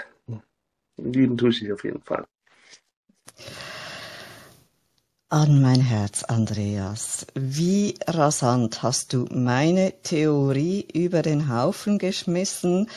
lieben 0.98 1.38
tue 1.38 1.50
ich 1.50 1.60
dich 1.60 1.72
auf 1.72 1.84
jeden 1.84 2.02
Fall. 2.02 2.26
An 5.30 5.64
mein 5.64 5.82
Herz, 5.82 6.24
Andreas. 6.24 7.26
Wie 7.34 7.96
rasant 8.08 8.84
hast 8.84 9.14
du 9.14 9.26
meine 9.32 9.92
Theorie 10.04 10.88
über 10.94 11.24
den 11.24 11.50
Haufen 11.50 11.98
geschmissen. 11.98 12.88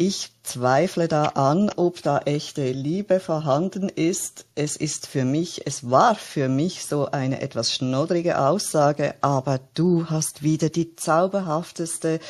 Ich 0.00 0.30
zweifle 0.44 1.08
da 1.08 1.24
an, 1.24 1.72
ob 1.74 2.04
da 2.04 2.20
echte 2.20 2.70
Liebe 2.70 3.18
vorhanden 3.18 3.88
ist. 3.88 4.46
Es 4.54 4.76
ist 4.76 5.08
für 5.08 5.24
mich, 5.24 5.66
es 5.66 5.90
war 5.90 6.14
für 6.14 6.48
mich 6.48 6.86
so 6.86 7.06
eine 7.06 7.40
etwas 7.40 7.74
schnoddrige 7.74 8.38
Aussage, 8.38 9.16
aber 9.22 9.58
du 9.74 10.08
hast 10.08 10.44
wieder 10.44 10.68
die 10.68 10.94
zauberhafteste, 10.94 12.20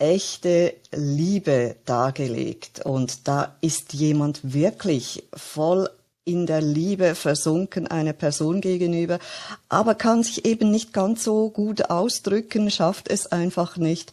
echte 0.00 0.74
Liebe 0.90 1.76
dargelegt. 1.84 2.84
Und 2.84 3.28
da 3.28 3.54
ist 3.60 3.92
jemand 3.92 4.52
wirklich 4.52 5.22
voll 5.36 5.88
in 6.24 6.46
der 6.46 6.62
Liebe 6.62 7.14
versunken 7.14 7.86
einer 7.86 8.14
Person 8.14 8.60
gegenüber, 8.60 9.20
aber 9.68 9.94
kann 9.94 10.24
sich 10.24 10.46
eben 10.46 10.72
nicht 10.72 10.92
ganz 10.92 11.22
so 11.22 11.50
gut 11.50 11.90
ausdrücken, 11.90 12.72
schafft 12.72 13.08
es 13.08 13.26
einfach 13.30 13.76
nicht. 13.76 14.10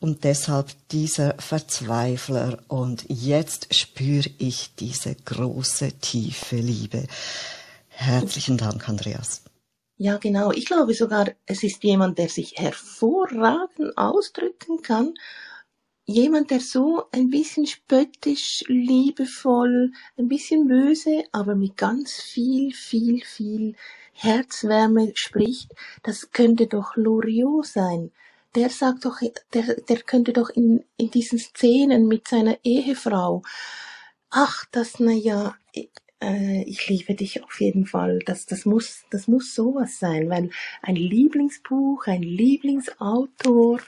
Und 0.00 0.24
deshalb 0.24 0.68
dieser 0.90 1.34
Verzweifler. 1.38 2.58
Und 2.68 3.04
jetzt 3.08 3.74
spüre 3.74 4.30
ich 4.38 4.74
diese 4.76 5.14
große, 5.14 5.92
tiefe 6.00 6.56
Liebe. 6.56 7.06
Herzlichen 7.88 8.58
Dank, 8.58 8.88
Andreas. 8.88 9.42
Ja, 9.96 10.18
genau. 10.18 10.52
Ich 10.52 10.66
glaube 10.66 10.94
sogar, 10.94 11.30
es 11.46 11.64
ist 11.64 11.82
jemand, 11.82 12.18
der 12.18 12.28
sich 12.28 12.54
hervorragend 12.56 13.96
ausdrücken 13.96 14.82
kann 14.82 15.14
jemand, 16.08 16.50
der 16.50 16.60
so 16.60 17.04
ein 17.12 17.28
bisschen 17.28 17.66
spöttisch, 17.66 18.64
liebevoll, 18.66 19.92
ein 20.16 20.26
bisschen 20.26 20.66
böse, 20.66 21.24
aber 21.32 21.54
mit 21.54 21.76
ganz 21.76 22.14
viel, 22.14 22.72
viel, 22.72 23.22
viel 23.24 23.76
Herzwärme 24.14 25.12
spricht, 25.14 25.74
das 26.02 26.30
könnte 26.32 26.66
doch 26.66 26.96
Loriot 26.96 27.66
sein. 27.66 28.10
Der 28.58 28.70
sagt 28.70 29.04
doch, 29.04 29.20
der, 29.54 29.76
der 29.88 29.98
könnte 29.98 30.32
doch 30.32 30.50
in, 30.50 30.84
in 30.96 31.12
diesen 31.12 31.38
Szenen 31.38 32.08
mit 32.08 32.26
seiner 32.26 32.58
Ehefrau, 32.64 33.44
ach, 34.30 34.64
das, 34.72 34.98
na 34.98 35.12
ja, 35.12 35.54
äh, 36.20 36.64
ich 36.64 36.88
liebe 36.88 37.14
dich 37.14 37.44
auf 37.44 37.60
jeden 37.60 37.86
Fall. 37.86 38.18
Das, 38.26 38.46
das 38.46 38.64
muss, 38.64 39.04
das 39.12 39.28
muss 39.28 39.54
sowas 39.54 40.00
sein, 40.00 40.28
weil 40.28 40.50
ein 40.82 40.96
Lieblingsbuch, 40.96 42.08
ein 42.08 42.24
Lieblingsautor, 42.24 43.78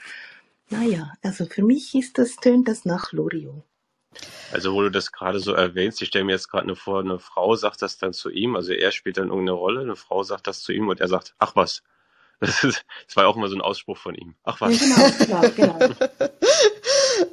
naja, 0.69 1.11
also 1.21 1.45
für 1.47 1.63
mich 1.63 1.93
ist 1.93 2.17
das, 2.17 2.37
tönt 2.37 2.69
das 2.69 2.85
nach 2.85 3.11
Loriot. 3.11 3.65
Also 4.53 4.73
wo 4.73 4.83
du 4.83 4.89
das 4.89 5.11
gerade 5.11 5.41
so 5.41 5.51
erwähnst, 5.51 6.01
ich 6.01 6.07
stelle 6.07 6.23
mir 6.23 6.31
jetzt 6.31 6.47
gerade 6.47 6.77
vor, 6.77 7.01
eine 7.01 7.19
Frau 7.19 7.55
sagt 7.55 7.81
das 7.81 7.97
dann 7.97 8.13
zu 8.13 8.29
ihm, 8.29 8.55
also 8.55 8.71
er 8.71 8.91
spielt 8.91 9.17
dann 9.17 9.31
irgendeine 9.31 9.57
Rolle, 9.57 9.81
eine 9.81 9.97
Frau 9.97 10.23
sagt 10.23 10.47
das 10.47 10.61
zu 10.61 10.71
ihm 10.71 10.87
und 10.87 11.01
er 11.01 11.09
sagt, 11.09 11.35
ach 11.39 11.57
was. 11.57 11.83
Das, 12.41 12.63
ist, 12.63 12.83
das 13.05 13.15
war 13.15 13.27
auch 13.27 13.37
immer 13.37 13.47
so 13.49 13.55
ein 13.55 13.61
Ausspruch 13.61 13.97
von 13.97 14.15
ihm. 14.15 14.33
Ach 14.43 14.59
was. 14.59 14.73
Ja, 14.81 15.09
genau, 15.09 15.41
genau, 15.55 15.77
genau. 15.77 15.95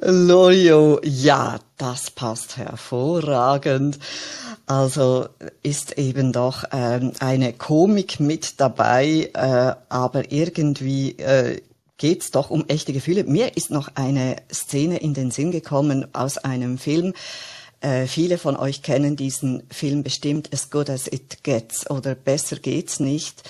Lorio, 0.01 0.99
ja, 1.03 1.59
das 1.77 2.11
passt 2.11 2.57
hervorragend. 2.57 3.97
Also 4.67 5.27
ist 5.63 5.97
eben 5.97 6.31
doch 6.31 6.63
ähm, 6.71 7.13
eine 7.19 7.53
Komik 7.53 8.19
mit 8.19 8.59
dabei, 8.59 9.31
äh, 9.33 9.73
aber 9.89 10.31
irgendwie 10.31 11.17
äh, 11.17 11.59
geht's 11.97 12.29
doch 12.29 12.51
um 12.51 12.65
echte 12.67 12.93
Gefühle. 12.93 13.23
Mir 13.23 13.57
ist 13.57 13.71
noch 13.71 13.89
eine 13.95 14.35
Szene 14.53 14.97
in 14.97 15.15
den 15.15 15.31
Sinn 15.31 15.49
gekommen 15.49 16.07
aus 16.13 16.37
einem 16.37 16.77
Film. 16.77 17.15
Äh, 17.81 18.05
viele 18.05 18.37
von 18.37 18.55
euch 18.55 18.83
kennen 18.83 19.15
diesen 19.15 19.63
Film 19.71 20.03
bestimmt 20.03 20.53
As 20.53 20.69
Good 20.69 20.91
as 20.91 21.07
It 21.07 21.43
Gets 21.43 21.89
oder 21.89 22.13
Besser 22.13 22.57
geht's 22.57 22.99
nicht 22.99 23.41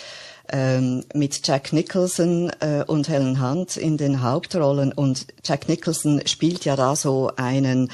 ähm, 0.51 1.03
mit 1.13 1.46
Jack 1.48 1.74
Nicholson 1.74 2.51
äh, 2.60 2.84
und 2.86 3.10
Helen 3.10 3.41
Hunt 3.41 3.77
in 3.77 3.98
den 3.98 4.22
Hauptrollen 4.22 4.91
und 4.91 5.27
Jack 5.44 5.70
Nicholson 5.70 6.22
spielt 6.25 6.65
ja 6.65 6.75
da 6.75 6.96
so 6.96 7.32
einen 7.36 7.89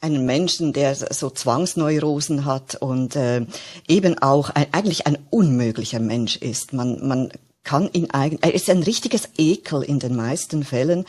einen 0.00 0.26
Menschen, 0.26 0.74
der 0.74 0.94
so 0.94 1.30
Zwangsneurosen 1.30 2.44
hat 2.44 2.74
und 2.74 3.16
äh, 3.16 3.46
eben 3.88 4.18
auch 4.18 4.50
ein, 4.50 4.66
eigentlich 4.72 5.06
ein 5.06 5.16
unmöglicher 5.30 5.98
Mensch 5.98 6.36
ist. 6.36 6.74
Man, 6.74 7.06
man 7.06 7.30
kann 7.64 7.88
ihn 7.92 8.10
eigentlich, 8.10 8.44
er 8.44 8.54
ist 8.54 8.68
ein 8.68 8.82
richtiges 8.82 9.30
Ekel 9.38 9.82
in 9.82 9.98
den 9.98 10.14
meisten 10.14 10.62
Fällen, 10.62 11.06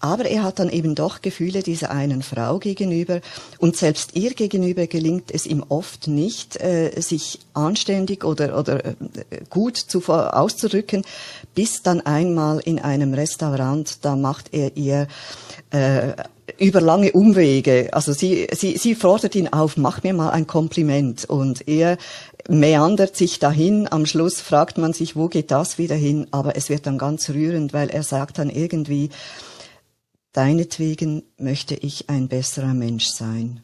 aber 0.00 0.26
er 0.26 0.42
hat 0.42 0.58
dann 0.58 0.68
eben 0.68 0.94
doch 0.94 1.22
Gefühle 1.22 1.62
dieser 1.62 1.90
einen 1.90 2.22
Frau 2.22 2.58
gegenüber 2.58 3.20
und 3.58 3.76
selbst 3.76 4.14
ihr 4.14 4.34
gegenüber 4.34 4.86
gelingt 4.86 5.30
es 5.30 5.46
ihm 5.46 5.64
oft 5.68 6.06
nicht, 6.06 6.60
äh, 6.60 7.00
sich 7.00 7.40
anständig 7.54 8.24
oder, 8.24 8.58
oder 8.58 8.84
äh, 8.84 8.94
gut 9.48 9.76
zu, 9.76 10.02
auszudrücken, 10.06 11.02
bis 11.54 11.82
dann 11.82 12.00
einmal 12.02 12.60
in 12.60 12.78
einem 12.78 13.14
Restaurant, 13.14 14.04
da 14.04 14.16
macht 14.16 14.52
er 14.52 14.76
ihr 14.76 15.08
äh, 15.70 16.12
über 16.58 16.80
lange 16.80 17.12
Umwege. 17.12 17.88
Also 17.92 18.12
sie, 18.12 18.46
sie, 18.52 18.76
sie 18.76 18.94
fordert 18.94 19.34
ihn 19.34 19.48
auf, 19.48 19.76
mach 19.76 20.02
mir 20.02 20.14
mal 20.14 20.30
ein 20.30 20.46
Kompliment. 20.46 21.24
Und 21.24 21.66
er 21.68 21.98
meandert 22.48 23.16
sich 23.16 23.38
dahin. 23.38 23.90
Am 23.90 24.06
Schluss 24.06 24.40
fragt 24.40 24.78
man 24.78 24.92
sich, 24.92 25.16
wo 25.16 25.28
geht 25.28 25.50
das 25.50 25.78
wieder 25.78 25.96
hin? 25.96 26.26
Aber 26.30 26.56
es 26.56 26.68
wird 26.68 26.86
dann 26.86 26.98
ganz 26.98 27.28
rührend, 27.30 27.72
weil 27.72 27.90
er 27.90 28.02
sagt 28.02 28.38
dann 28.38 28.50
irgendwie, 28.50 29.10
deinetwegen 30.36 31.22
möchte 31.38 31.74
ich 31.74 32.10
ein 32.10 32.28
besserer 32.28 32.74
Mensch 32.74 33.06
sein. 33.06 33.62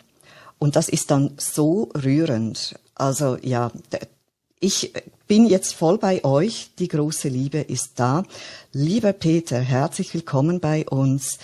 Und 0.59 0.77
das 0.77 0.89
ist 0.89 1.11
dann 1.11 1.35
so 1.37 1.91
rührend. 1.95 2.79
Also 2.95 3.37
ja, 3.43 3.71
ich 4.59 4.93
bin 5.27 5.47
jetzt 5.47 5.75
voll 5.75 5.99
bei 5.99 6.25
euch. 6.25 6.71
Die 6.79 6.89
große 6.89 7.29
Liebe 7.29 7.59
ist 7.59 7.93
da. 7.97 8.25
Lieber 8.73 9.13
Peter, 9.13 9.59
herzlich 9.61 10.15
willkommen 10.15 10.61
bei 10.61 10.87
uns. 10.89 11.39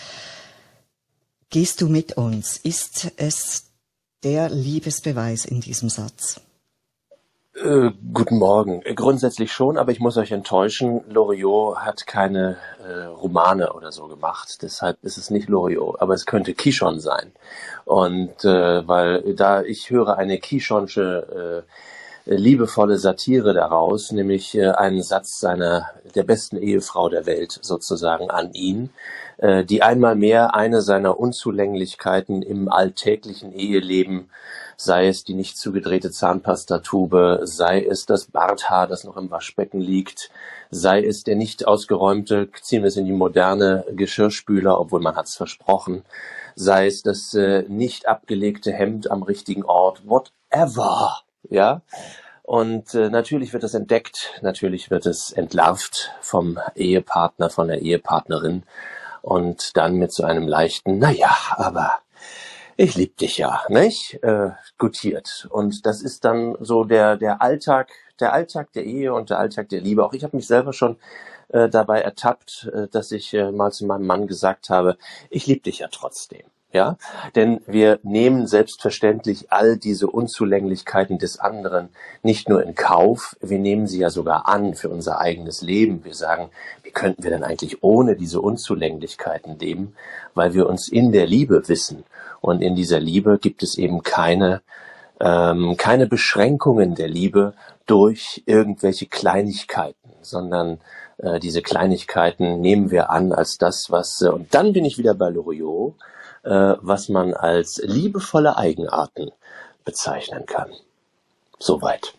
Gehst 1.51 1.81
du 1.81 1.89
mit 1.89 2.17
uns? 2.17 2.57
Ist 2.59 3.13
es 3.17 3.65
der 4.23 4.49
Liebesbeweis 4.49 5.45
in 5.45 5.61
diesem 5.61 5.91
Satz? 5.91 6.41
Äh, 7.65 7.91
guten 8.13 8.39
Morgen. 8.39 8.83
Grundsätzlich 8.95 9.53
schon, 9.53 9.79
aber 9.79 9.91
ich 9.91 9.99
muss 9.99 10.17
euch 10.17 10.31
enttäuschen. 10.31 11.01
Loriot 11.09 11.79
hat 11.79 12.07
keine 12.07 12.57
äh, 12.87 13.05
Romane 13.05 13.73
oder 13.73 13.91
so 13.91 14.07
gemacht. 14.07 14.59
Deshalb 14.63 15.03
ist 15.03 15.19
es 15.19 15.31
nicht 15.31 15.49
Loriot, 15.49 16.01
aber 16.01 16.15
es 16.15 16.25
könnte 16.25 16.55
Kishon 16.55 17.01
sein. 17.01 17.33
Und 17.85 18.45
äh, 18.45 18.87
weil 18.87 19.35
da 19.35 19.63
ich 19.63 19.91
höre 19.91 20.17
eine 20.19 20.39
Kishonsche 20.39 21.65
äh, 22.27 22.35
liebevolle 22.35 22.99
Satire 22.99 23.55
daraus, 23.55 24.13
nämlich 24.13 24.57
äh, 24.57 24.69
einen 24.69 25.03
Satz 25.03 25.41
seiner 25.41 25.87
der 26.15 26.25
besten 26.25 26.59
Ehefrau 26.59 27.09
der 27.09 27.27
Welt 27.27 27.59
sozusagen 27.63 28.31
an 28.31 28.53
ihn, 28.53 28.91
äh, 29.39 29.65
die 29.65 29.83
einmal 29.83 30.15
mehr 30.15 30.55
eine 30.55 30.83
seiner 30.83 31.19
Unzulänglichkeiten 31.19 32.43
im 32.43 32.69
alltäglichen 32.69 33.53
Eheleben, 33.53 34.31
sei 34.81 35.09
es 35.09 35.25
die 35.25 35.35
nicht 35.35 35.59
zugedrehte 35.59 36.13
Zahnpastatube, 36.13 37.41
sei 37.43 37.85
es 37.85 38.07
das 38.07 38.27
Barthaar, 38.27 38.87
das 38.87 39.03
noch 39.03 39.17
im 39.17 39.29
Waschbecken 39.29 39.81
liegt, 39.81 40.31
sei 40.71 41.05
es 41.05 41.25
der 41.25 41.35
nicht 41.35 41.67
ausgeräumte, 41.67 42.49
ziehen 42.63 42.83
wir 42.83 42.89
es 42.89 42.97
in 42.97 43.05
die 43.05 43.13
moderne 43.13 43.85
Geschirrspüler, 43.91 44.79
obwohl 44.81 45.01
man 45.01 45.17
hat's 45.17 45.37
versprochen, 45.37 46.05
sei 46.55 46.87
es 46.87 47.03
das 47.03 47.35
äh, 47.35 47.65
nicht 47.69 48.07
abgelegte 48.07 48.73
Hemd 48.73 49.11
am 49.11 49.25
richtigen 49.25 49.65
Ort, 49.65 50.03
whatever, 50.07 51.23
ja. 51.51 51.83
Und 52.45 52.95
äh, 52.95 53.11
natürlich 53.11 53.53
wird 53.53 53.65
es 53.65 53.75
entdeckt, 53.75 54.39
natürlich 54.43 54.91
wird 54.93 55.07
es 55.07 55.33
entlarvt 55.33 56.13
vom 56.21 56.59
Ehepartner, 56.77 57.51
von 57.51 57.67
der 57.67 57.83
Ehepartnerin 57.83 58.63
und 59.23 59.77
dann 59.77 59.97
mit 59.97 60.13
so 60.13 60.23
einem 60.23 60.47
leichten, 60.47 60.99
naja, 60.99 61.37
aber 61.57 61.99
ich 62.79 62.95
lieb 62.95 63.17
dich 63.17 63.39
ja, 63.39 63.63
nicht? 63.69 64.23
Äh, 64.23 64.51
gutiert. 64.79 65.49
Und 65.51 65.85
das 65.85 66.01
ist 66.01 66.25
dann 66.25 66.57
so 66.61 66.85
der, 66.85 67.17
der 67.17 67.43
Alltag, 67.43 67.91
der 68.21 68.33
Alltag 68.33 68.73
der 68.73 68.85
Ehe 68.85 69.13
und 69.13 69.31
der 69.31 69.41
Alltag 69.41 69.69
der 69.69 69.81
Liebe. 69.81 70.05
Auch 70.05 70.13
ich 70.13 70.23
habe 70.23 70.37
mich 70.37 70.47
selber 70.47 70.73
schon 70.73 70.97
äh, 71.49 71.69
dabei 71.69 72.03
ertappt, 72.03 72.71
äh, 72.73 72.87
dass 72.87 73.11
ich 73.11 73.35
äh, 73.35 73.51
mal 73.51 73.73
zu 73.73 73.85
meinem 73.85 74.07
Mann 74.07 74.29
gesagt 74.29 74.71
habe, 74.71 74.97
ich 75.29 75.47
lieb 75.49 75.65
dich 75.65 75.81
ja 75.81 75.89
trotzdem. 75.91 76.47
Ja, 76.71 76.99
denn 77.35 77.63
wir 77.67 77.99
nehmen 78.03 78.47
selbstverständlich 78.47 79.51
all 79.51 79.79
diese 79.79 80.07
Unzulänglichkeiten 80.07 81.19
des 81.19 81.41
anderen 81.41 81.89
nicht 82.23 82.51
nur 82.51 82.63
in 82.63 82.75
Kauf, 82.75 83.37
wir 83.41 83.59
nehmen 83.59 83.87
sie 83.87 84.01
ja 84.01 84.11
sogar 84.11 84.47
an 84.47 84.75
für 84.75 84.91
unser 84.91 85.19
eigenes 85.19 85.63
Leben. 85.63 86.05
Wir 86.05 86.13
sagen, 86.13 86.51
wie 86.83 86.91
könnten 86.91 87.23
wir 87.23 87.31
denn 87.31 87.43
eigentlich 87.43 87.83
ohne 87.83 88.17
diese 88.17 88.43
Unzulänglichkeiten 88.43 89.59
leben, 89.59 89.95
weil 90.35 90.53
wir 90.53 90.69
uns 90.69 90.89
in 90.89 91.11
der 91.11 91.27
Liebe 91.27 91.67
wissen. 91.69 92.05
Und 92.43 92.61
in 92.61 92.77
dieser 92.77 93.01
Liebe 93.01 93.39
gibt 93.39 93.63
es 93.63 93.79
eben 93.79 94.03
keine, 94.03 94.61
ähm, 95.21 95.77
keine 95.79 96.07
Beschränkungen 96.07 96.95
der 96.95 97.09
Liebe 97.09 97.55
durch 97.87 98.43
irgendwelche 98.45 99.07
Kleinigkeiten, 99.07 100.11
sondern 100.21 100.81
äh, 101.17 101.41
diese 101.41 101.63
Kleinigkeiten 101.63 102.61
nehmen 102.61 102.91
wir 102.91 103.09
an 103.09 103.33
als 103.33 103.57
das, 103.57 103.91
was, 103.91 104.21
äh, 104.21 104.29
und 104.29 104.55
dann 104.55 104.75
bin 104.75 104.85
ich 104.85 104.99
wieder 104.99 105.15
bei 105.15 105.31
Loriot, 105.31 105.95
was 106.51 107.09
man 107.09 107.35
als 107.35 107.81
liebevolle 107.85 108.57
Eigenarten 108.57 109.31
bezeichnen 109.85 110.47
kann. 110.47 110.71
Soweit. 111.59 112.15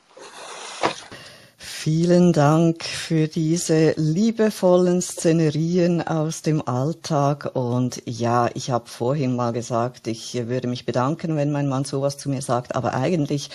Vielen 1.81 2.33
Dank 2.33 2.83
für 2.83 3.29
diese 3.29 3.93
liebevollen 3.95 5.01
Szenerien 5.01 6.05
aus 6.05 6.41
dem 6.41 6.67
Alltag. 6.67 7.51
Und 7.53 8.01
ja, 8.05 8.49
ich 8.53 8.69
habe 8.69 8.89
vorhin 8.89 9.33
mal 9.33 9.53
gesagt, 9.53 10.07
ich 10.07 10.47
würde 10.47 10.67
mich 10.67 10.85
bedanken, 10.85 11.37
wenn 11.37 11.53
mein 11.53 11.69
Mann 11.69 11.85
sowas 11.85 12.17
zu 12.17 12.29
mir 12.29 12.41
sagt. 12.41 12.75
Aber 12.75 12.95
eigentlich 12.95 13.49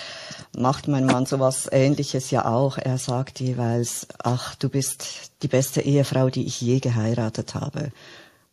macht 0.56 0.88
mein 0.88 1.04
Mann 1.04 1.26
sowas 1.26 1.68
Ähnliches 1.70 2.30
ja 2.30 2.46
auch. 2.46 2.78
Er 2.78 2.96
sagt 2.96 3.40
jeweils, 3.40 4.06
ach, 4.22 4.54
du 4.54 4.70
bist 4.70 5.32
die 5.42 5.48
beste 5.48 5.82
Ehefrau, 5.82 6.30
die 6.30 6.46
ich 6.46 6.62
je 6.62 6.80
geheiratet 6.80 7.54
habe. 7.54 7.92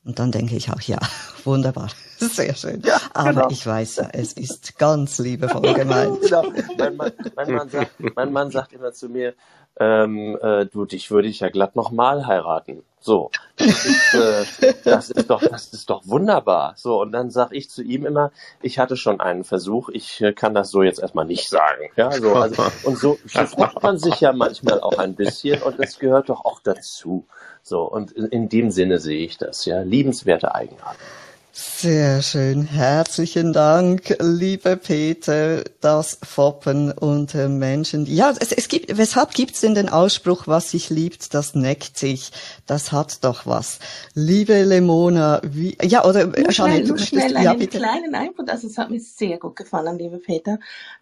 Und 0.03 0.19
dann 0.19 0.33
denke 0.33 0.57
ich 0.57 0.69
auch, 0.69 0.81
ja, 0.81 0.99
wunderbar, 1.45 1.89
sehr 2.21 2.55
schön. 2.55 2.81
Ja, 2.85 2.99
Aber 3.13 3.33
genau. 3.33 3.49
ich 3.49 3.65
weiß 3.65 3.97
ja, 3.97 4.09
es 4.13 4.33
ist 4.33 4.77
ganz 4.77 5.19
liebevoll 5.19 5.73
gemeint. 5.73 6.21
genau. 6.21 6.43
mein, 6.77 6.95
Mann, 6.95 7.11
mein, 7.35 7.51
Mann 7.51 7.69
sagt, 7.69 7.91
mein 8.15 8.31
Mann 8.31 8.51
sagt 8.51 8.73
immer 8.73 8.93
zu 8.93 9.09
mir, 9.09 9.33
ähm, 9.79 10.37
äh, 10.41 10.65
du, 10.65 10.85
dich 10.85 11.11
würde 11.11 11.27
ich 11.27 11.39
ja 11.39 11.49
glatt 11.49 11.75
nochmal 11.75 12.27
heiraten. 12.27 12.83
So, 12.99 13.31
das 13.57 13.85
ist, 13.85 14.13
äh, 14.13 14.73
das 14.83 15.09
ist 15.09 15.29
doch, 15.31 15.41
das 15.41 15.73
ist 15.73 15.89
doch 15.89 16.03
wunderbar. 16.05 16.73
So, 16.75 17.01
und 17.01 17.11
dann 17.11 17.31
sag 17.31 17.51
ich 17.51 17.67
zu 17.69 17.81
ihm 17.81 18.05
immer, 18.05 18.31
ich 18.61 18.77
hatte 18.77 18.95
schon 18.95 19.19
einen 19.19 19.43
Versuch, 19.43 19.89
ich 19.89 20.21
äh, 20.21 20.33
kann 20.33 20.53
das 20.53 20.69
so 20.69 20.83
jetzt 20.83 20.99
erstmal 20.99 21.25
nicht 21.25 21.49
sagen. 21.49 21.89
Ja, 21.95 22.11
so, 22.11 22.35
also, 22.35 22.63
und 22.83 22.99
so 22.99 23.17
freut 23.33 23.81
man 23.81 23.97
sich 23.97 24.19
ja 24.19 24.33
manchmal 24.33 24.81
auch 24.81 24.99
ein 24.99 25.15
bisschen 25.15 25.63
und 25.63 25.79
das 25.79 25.97
gehört 25.97 26.29
doch 26.29 26.45
auch 26.45 26.59
dazu. 26.59 27.25
So, 27.63 27.81
und 27.83 28.11
in, 28.11 28.25
in 28.27 28.49
dem 28.49 28.69
Sinne 28.69 28.99
sehe 28.99 29.25
ich 29.25 29.39
das, 29.39 29.65
ja, 29.65 29.81
liebenswerte 29.81 30.53
Eigenarten. 30.53 30.99
Sehr 31.53 32.21
schön. 32.21 32.63
Herzlichen 32.63 33.51
Dank, 33.51 34.15
lieber 34.21 34.77
Peter, 34.77 35.65
das 35.81 36.17
Foppen 36.23 36.93
unter 36.93 37.49
Menschen. 37.49 38.05
Ja, 38.05 38.33
es, 38.39 38.53
es 38.53 38.69
gibt, 38.69 38.97
weshalb 38.97 39.33
gibt's 39.33 39.59
denn 39.59 39.75
den 39.75 39.89
Ausspruch, 39.89 40.47
was 40.47 40.71
sich 40.71 40.89
liebt, 40.89 41.33
das 41.33 41.53
neckt 41.53 41.97
sich. 41.97 42.31
Das 42.67 42.93
hat 42.93 43.25
doch 43.25 43.45
was. 43.45 43.79
Liebe 44.13 44.63
Lemona, 44.63 45.41
wie, 45.43 45.77
ja, 45.83 46.05
oder, 46.05 46.27
nur 46.27 46.51
Jeanette, 46.51 46.97
schnell, 46.97 46.99
schnell 46.99 47.35
einen 47.35 47.45
ja, 47.45 47.53
bitte. 47.53 47.79
kleinen 47.79 48.15
Einwand. 48.15 48.49
Also, 48.49 48.67
es 48.67 48.77
hat 48.77 48.89
mir 48.89 49.01
sehr 49.01 49.37
gut 49.37 49.57
gefallen, 49.57 49.97
lieber 49.97 50.19
Peter. 50.19 50.57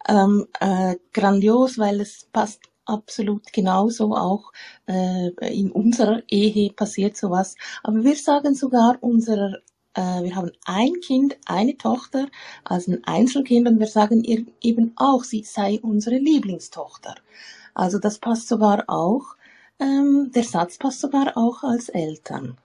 Ähm, 0.08 0.48
äh, 0.58 0.96
grandios, 1.12 1.78
weil 1.78 2.00
es 2.00 2.26
passt 2.32 2.60
absolut 2.86 3.52
genauso 3.52 4.16
auch 4.16 4.52
äh, 4.88 5.28
in 5.48 5.70
unserer 5.70 6.22
Ehe 6.28 6.72
passiert 6.72 7.16
sowas. 7.16 7.54
Aber 7.84 8.02
wir 8.02 8.16
sagen 8.16 8.56
sogar 8.56 8.98
unserer 9.00 9.54
äh, 9.54 9.69
wir 9.94 10.36
haben 10.36 10.52
ein 10.64 10.92
Kind, 11.04 11.36
eine 11.46 11.76
Tochter, 11.76 12.26
also 12.64 12.92
ein 12.92 13.04
Einzelkind 13.04 13.66
und 13.66 13.80
wir 13.80 13.88
sagen 13.88 14.22
ihr 14.22 14.44
eben 14.60 14.92
auch, 14.96 15.24
sie 15.24 15.42
sei 15.42 15.80
unsere 15.82 16.16
Lieblingstochter. 16.16 17.16
Also 17.74 17.98
das 17.98 18.18
passt 18.18 18.48
sogar 18.48 18.84
auch, 18.88 19.36
ähm, 19.80 20.30
der 20.34 20.44
Satz 20.44 20.78
passt 20.78 21.00
sogar 21.00 21.36
auch 21.36 21.62
als 21.62 21.88
Eltern. 21.88 22.56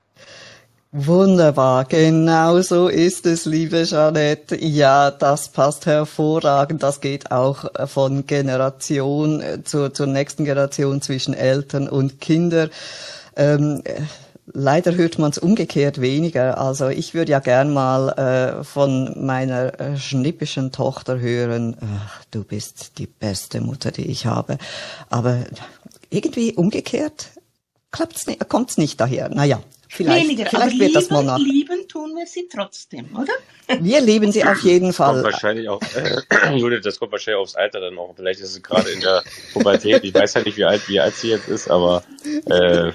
Wunderbar, 0.98 1.84
genau 1.84 2.62
so 2.62 2.88
ist 2.88 3.26
es, 3.26 3.46
liebe 3.46 3.84
Jeanette. 3.84 4.56
Ja, 4.56 5.12
das 5.12 5.50
passt 5.50 5.86
hervorragend. 5.86 6.84
Das 6.84 7.02
geht 7.02 7.32
auch 7.32 7.66
von 7.90 8.26
Generation 8.26 9.42
äh, 9.42 9.62
zur, 9.62 9.94
zur 9.94 10.08
nächsten 10.08 10.46
Generation 10.46 11.02
zwischen 11.02 11.34
Eltern 11.34 11.90
und 11.90 12.22
Kindern. 12.22 12.70
Ähm, 13.36 13.84
Leider 14.54 14.96
hört 14.96 15.18
man 15.18 15.32
es 15.32 15.40
umgekehrt 15.40 16.02
weniger. 16.02 16.60
Also 16.60 16.90
ich 16.90 17.14
würde 17.14 17.32
ja 17.32 17.40
gern 17.40 17.74
mal 17.74 18.10
äh, 18.10 18.64
von 18.64 19.26
meiner 19.26 19.80
äh, 19.80 19.98
schnippischen 19.98 20.72
Tochter 20.72 21.20
hören, 21.20 21.76
ach, 21.82 22.24
du 22.30 22.44
bist 22.44 23.00
die 23.00 23.08
beste 23.08 23.60
Mutter, 23.62 23.92
die 23.92 24.06
ich 24.06 24.28
habe. 24.28 24.58
Aber 25.10 25.46
irgendwie 26.12 26.54
umgekehrt 26.54 27.32
klappt's 27.96 28.28
nicht, 28.28 28.48
kommt's 28.50 28.78
nicht 28.78 29.00
daher. 29.00 29.30
Naja, 29.30 29.62
vielleicht, 29.88 30.26
weniger, 30.26 30.46
vielleicht 30.46 30.80
wird 30.80 30.90
lieben, 30.90 30.94
das 30.94 31.10
mal 31.10 31.24
nach. 31.24 31.40
Lieben 31.40 31.88
tun 31.88 32.14
wir 32.16 32.28
sie 32.28 32.48
trotzdem, 32.54 33.16
oder? 33.16 33.34
Wir 33.80 34.02
lieben 34.02 34.32
sie 34.32 34.44
auf 34.44 34.62
jeden 34.62 34.94
Fall. 34.94 35.22
Kommt 35.22 35.34
wahrscheinlich 35.34 35.70
auch, 35.70 35.82
äh, 35.96 36.56
Judith, 36.58 36.82
das 36.84 37.00
kommt 37.00 37.14
wahrscheinlich 37.14 37.42
aufs 37.42 37.56
Alter 37.56 37.80
dann 37.80 37.98
auch. 37.98 38.14
Vielleicht 38.16 38.42
ist 38.42 38.52
es 38.52 38.62
gerade 38.62 38.90
in 38.90 39.00
der 39.00 39.24
Pubertät. 39.54 40.04
Ich 40.04 40.14
weiß 40.14 40.34
ja 40.36 40.42
nicht, 40.44 40.58
wie 40.58 40.66
alt, 40.66 40.88
wie 40.88 41.00
alt 41.00 41.16
sie 41.16 41.30
jetzt 41.30 41.48
ist, 41.48 41.70
aber 41.70 42.04
äh, 42.46 42.92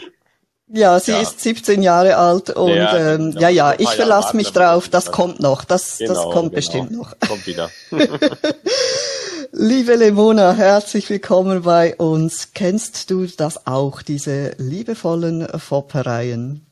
ja, 0.72 1.00
sie 1.00 1.12
ja. 1.12 1.20
ist 1.20 1.40
17 1.40 1.83
Jahre 1.83 2.16
alt 2.16 2.50
und 2.50 2.74
ja, 2.74 3.14
ähm, 3.14 3.35
ja, 3.38 3.48
ja, 3.48 3.74
ich 3.76 3.88
verlasse 3.88 4.37
mich 4.37 4.52
drauf, 4.52 4.88
das 4.88 5.11
kommt 5.11 5.40
noch, 5.40 5.64
das, 5.64 5.98
genau, 5.98 6.14
das 6.14 6.22
kommt 6.24 6.35
genau. 6.35 6.48
bestimmt 6.50 6.90
noch. 6.92 7.14
Kommt 7.28 7.46
wieder. 7.46 7.70
Liebe 9.52 9.96
Lemona, 9.96 10.52
herzlich 10.52 11.11
willkommen 11.11 11.62
bei 11.62 11.96
uns. 11.96 12.52
Kennst 12.54 13.11
du 13.11 13.26
das 13.26 13.66
auch, 13.66 14.02
diese 14.02 14.54
liebevollen 14.59 15.48
Foppereien? 15.59 16.66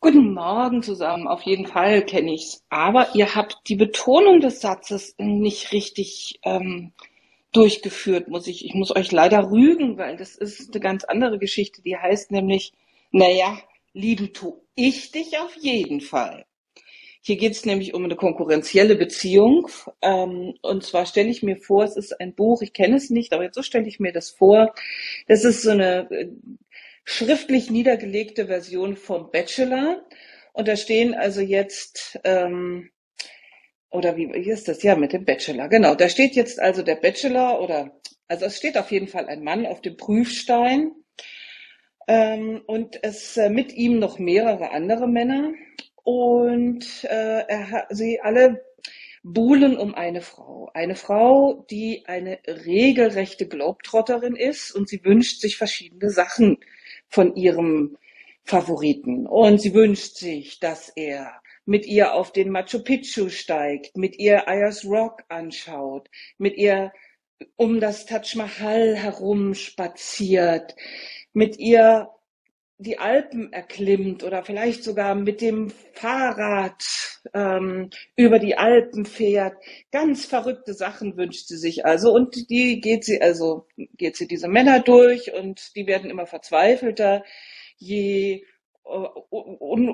Guten 0.00 0.34
Morgen 0.34 0.82
zusammen, 0.82 1.26
auf 1.26 1.42
jeden 1.42 1.66
Fall 1.66 2.02
kenne 2.02 2.34
ich's. 2.34 2.62
Aber 2.68 3.14
ihr 3.14 3.34
habt 3.34 3.56
die 3.68 3.76
Betonung 3.76 4.40
des 4.40 4.60
Satzes 4.60 5.14
nicht 5.18 5.72
richtig 5.72 6.40
ähm, 6.44 6.92
durchgeführt, 7.56 8.28
muss 8.28 8.46
ich. 8.46 8.64
Ich 8.64 8.74
muss 8.74 8.94
euch 8.94 9.12
leider 9.12 9.50
rügen, 9.50 9.98
weil 9.98 10.16
das 10.16 10.36
ist 10.36 10.72
eine 10.72 10.80
ganz 10.80 11.04
andere 11.04 11.38
Geschichte. 11.38 11.82
Die 11.82 11.96
heißt 11.96 12.30
nämlich, 12.30 12.72
naja, 13.10 13.58
lieben 13.92 14.32
tu 14.32 14.66
ich 14.76 15.10
dich 15.10 15.38
auf 15.38 15.56
jeden 15.56 16.00
Fall. 16.00 16.44
Hier 17.22 17.36
geht 17.36 17.52
es 17.52 17.64
nämlich 17.64 17.92
um 17.94 18.04
eine 18.04 18.14
konkurrenzielle 18.14 18.94
Beziehung. 18.94 19.68
Ähm, 20.00 20.54
und 20.62 20.84
zwar 20.84 21.06
stelle 21.06 21.30
ich 21.30 21.42
mir 21.42 21.56
vor, 21.56 21.82
es 21.82 21.96
ist 21.96 22.20
ein 22.20 22.34
Buch, 22.34 22.62
ich 22.62 22.72
kenne 22.72 22.96
es 22.96 23.10
nicht, 23.10 23.32
aber 23.32 23.42
jetzt 23.42 23.56
so 23.56 23.62
stelle 23.62 23.88
ich 23.88 23.98
mir 23.98 24.12
das 24.12 24.30
vor. 24.30 24.74
Das 25.26 25.44
ist 25.44 25.62
so 25.62 25.70
eine 25.70 26.08
äh, 26.10 26.28
schriftlich 27.04 27.70
niedergelegte 27.70 28.46
Version 28.46 28.96
vom 28.96 29.30
Bachelor. 29.32 30.02
Und 30.52 30.68
da 30.68 30.76
stehen 30.76 31.14
also 31.14 31.40
jetzt, 31.40 32.20
ähm, 32.22 32.90
oder 33.96 34.16
wie, 34.16 34.28
wie 34.32 34.50
ist 34.50 34.68
das? 34.68 34.82
Ja, 34.82 34.94
mit 34.94 35.12
dem 35.12 35.24
Bachelor. 35.24 35.68
Genau, 35.68 35.94
da 35.94 36.08
steht 36.08 36.36
jetzt 36.36 36.60
also 36.60 36.82
der 36.82 36.96
Bachelor 36.96 37.60
oder, 37.60 37.98
also 38.28 38.44
es 38.44 38.58
steht 38.58 38.76
auf 38.76 38.90
jeden 38.90 39.08
Fall 39.08 39.26
ein 39.26 39.42
Mann 39.42 39.66
auf 39.66 39.80
dem 39.80 39.96
Prüfstein. 39.96 40.92
Ähm, 42.08 42.62
und 42.66 43.02
es 43.02 43.36
äh, 43.36 43.48
mit 43.48 43.72
ihm 43.72 43.98
noch 43.98 44.18
mehrere 44.18 44.70
andere 44.70 45.08
Männer. 45.08 45.52
Und 46.04 47.04
äh, 47.04 47.44
er, 47.48 47.86
sie 47.90 48.20
alle 48.20 48.62
buhlen 49.24 49.76
um 49.76 49.94
eine 49.94 50.20
Frau. 50.20 50.70
Eine 50.74 50.94
Frau, 50.94 51.66
die 51.70 52.04
eine 52.06 52.38
regelrechte 52.46 53.48
Globetrotterin 53.48 54.36
ist 54.36 54.70
und 54.72 54.88
sie 54.88 55.04
wünscht 55.04 55.40
sich 55.40 55.56
verschiedene 55.56 56.10
Sachen 56.10 56.58
von 57.08 57.34
ihrem 57.34 57.96
Favoriten. 58.44 59.26
Und 59.26 59.60
sie 59.60 59.74
wünscht 59.74 60.16
sich, 60.16 60.60
dass 60.60 60.90
er 60.90 61.40
mit 61.66 61.84
ihr 61.84 62.14
auf 62.14 62.32
den 62.32 62.50
Machu 62.50 62.82
Picchu 62.82 63.28
steigt, 63.28 63.96
mit 63.96 64.18
ihr 64.18 64.48
Ayers 64.48 64.84
Rock 64.84 65.24
anschaut, 65.28 66.08
mit 66.38 66.56
ihr 66.56 66.92
um 67.56 67.80
das 67.80 68.06
Taj 68.06 68.34
Mahal 68.36 68.96
herum 68.96 69.54
spaziert, 69.54 70.74
mit 71.32 71.58
ihr 71.58 72.08
die 72.78 72.98
Alpen 72.98 73.52
erklimmt 73.52 74.22
oder 74.22 74.44
vielleicht 74.44 74.84
sogar 74.84 75.14
mit 75.14 75.40
dem 75.40 75.70
Fahrrad 75.94 76.84
ähm, 77.32 77.90
über 78.16 78.38
die 78.38 78.56
Alpen 78.56 79.06
fährt. 79.06 79.56
Ganz 79.90 80.26
verrückte 80.26 80.74
Sachen 80.74 81.16
wünscht 81.16 81.48
sie 81.48 81.56
sich 81.56 81.86
also 81.86 82.12
und 82.12 82.50
die 82.50 82.80
geht 82.80 83.04
sie 83.04 83.20
also 83.20 83.66
geht 83.76 84.16
sie 84.16 84.28
diese 84.28 84.48
Männer 84.48 84.80
durch 84.80 85.32
und 85.32 85.74
die 85.74 85.86
werden 85.86 86.10
immer 86.10 86.26
verzweifelter, 86.26 87.24
je 87.78 88.44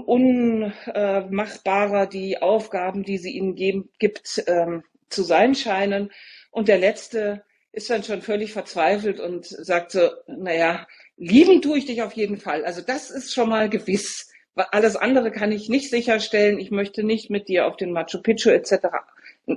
unmachbarer 0.07 2.01
un, 2.03 2.07
äh, 2.07 2.09
die 2.09 2.43
Aufgaben, 2.43 3.03
die 3.03 3.19
sie 3.19 3.33
ihnen 3.33 3.55
geben, 3.55 3.91
gibt, 3.99 4.45
ähm, 4.47 4.85
zu 5.09 5.23
sein 5.23 5.55
scheinen. 5.55 6.11
Und 6.51 6.69
der 6.69 6.79
letzte 6.79 7.45
ist 7.73 7.89
dann 7.89 8.03
schon 8.03 8.21
völlig 8.21 8.53
verzweifelt 8.53 9.19
und 9.19 9.47
sagt 9.47 9.93
so, 9.93 10.11
naja, 10.27 10.87
Lieben 11.17 11.63
tue 11.63 11.79
ich 11.79 11.87
dich 11.87 12.03
auf 12.03 12.13
jeden 12.15 12.37
Fall. 12.37 12.65
Also 12.65 12.83
das 12.83 13.11
ist 13.11 13.33
schon 13.33 13.49
mal 13.49 13.69
gewiss. 13.71 14.29
Alles 14.55 14.97
andere 14.97 15.31
kann 15.31 15.53
ich 15.53 15.69
nicht 15.69 15.89
sicherstellen. 15.89 16.59
Ich 16.59 16.71
möchte 16.71 17.05
nicht 17.05 17.31
mit 17.31 17.49
dir 17.49 17.67
auf 17.67 17.77
den 17.77 17.93
Machu 17.93 18.21
Picchu 18.21 18.51
etc. 18.51 18.89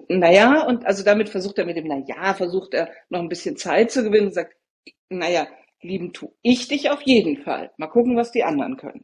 Naja, 0.08 0.64
und 0.66 0.86
also 0.86 1.04
damit 1.04 1.30
versucht 1.30 1.58
er 1.58 1.66
mit 1.66 1.76
dem 1.76 1.88
Naja, 1.88 2.34
versucht 2.36 2.74
er 2.74 2.92
noch 3.10 3.20
ein 3.20 3.30
bisschen 3.30 3.58
Zeit 3.58 3.92
zu 3.92 4.04
gewinnen 4.04 4.28
und 4.28 4.34
sagt, 4.34 4.56
naja, 5.10 5.48
lieben 5.82 6.14
tue 6.14 6.32
ich 6.42 6.68
dich 6.68 6.90
auf 6.90 7.02
jeden 7.02 7.38
Fall. 7.44 7.72
Mal 7.78 7.88
gucken, 7.88 8.16
was 8.16 8.32
die 8.32 8.44
anderen 8.44 8.78
können. 8.78 9.04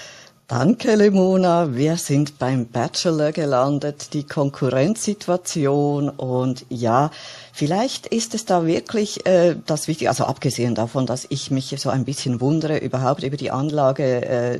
Danke, 0.51 0.95
Lemona. 0.95 1.77
Wir 1.77 1.95
sind 1.95 2.37
beim 2.37 2.65
Bachelor 2.65 3.31
gelandet, 3.31 4.11
die 4.11 4.25
Konkurrenzsituation 4.25 6.09
und 6.09 6.65
ja, 6.67 7.09
vielleicht 7.53 8.07
ist 8.07 8.35
es 8.35 8.43
da 8.43 8.65
wirklich 8.65 9.25
äh, 9.25 9.55
das 9.65 9.87
Wichtige, 9.87 10.09
also 10.09 10.25
abgesehen 10.25 10.75
davon, 10.75 11.05
dass 11.05 11.25
ich 11.29 11.51
mich 11.51 11.73
so 11.77 11.89
ein 11.89 12.03
bisschen 12.03 12.41
wundere 12.41 12.79
überhaupt 12.79 13.23
über 13.23 13.37
die 13.37 13.49
Anlage 13.49 14.25
äh, 14.25 14.59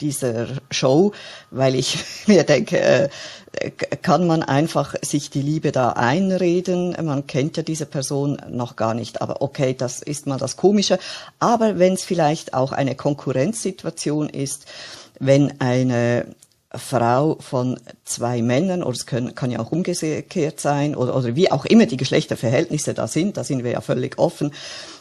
dieser 0.00 0.48
Show, 0.72 1.12
weil 1.52 1.76
ich 1.76 1.98
mir 2.26 2.42
denke, 2.42 2.80
äh, 2.80 3.08
kann 4.02 4.26
man 4.26 4.42
einfach 4.42 4.96
sich 5.02 5.30
die 5.30 5.42
Liebe 5.42 5.70
da 5.70 5.90
einreden? 5.90 6.96
Man 7.00 7.28
kennt 7.28 7.56
ja 7.56 7.62
diese 7.62 7.86
Person 7.86 8.42
noch 8.50 8.74
gar 8.74 8.92
nicht, 8.92 9.22
aber 9.22 9.40
okay, 9.40 9.72
das 9.72 10.02
ist 10.02 10.26
mal 10.26 10.38
das 10.38 10.56
Komische. 10.56 10.98
Aber 11.38 11.78
wenn 11.78 11.94
es 11.94 12.02
vielleicht 12.02 12.54
auch 12.54 12.72
eine 12.72 12.96
Konkurrenzsituation 12.96 14.28
ist, 14.28 14.66
wenn 15.18 15.60
eine 15.60 16.26
Frau 16.74 17.36
von 17.40 17.80
zwei 18.04 18.42
Männern, 18.42 18.82
oder 18.82 18.96
es 18.96 19.06
können, 19.06 19.34
kann 19.34 19.50
ja 19.50 19.58
auch 19.58 19.72
umgekehrt 19.72 20.60
sein, 20.60 20.94
oder, 20.94 21.16
oder 21.16 21.34
wie 21.34 21.50
auch 21.50 21.64
immer 21.64 21.86
die 21.86 21.96
Geschlechterverhältnisse 21.96 22.92
da 22.92 23.06
sind, 23.06 23.36
da 23.36 23.44
sind 23.44 23.64
wir 23.64 23.70
ja 23.70 23.80
völlig 23.80 24.18
offen, 24.18 24.52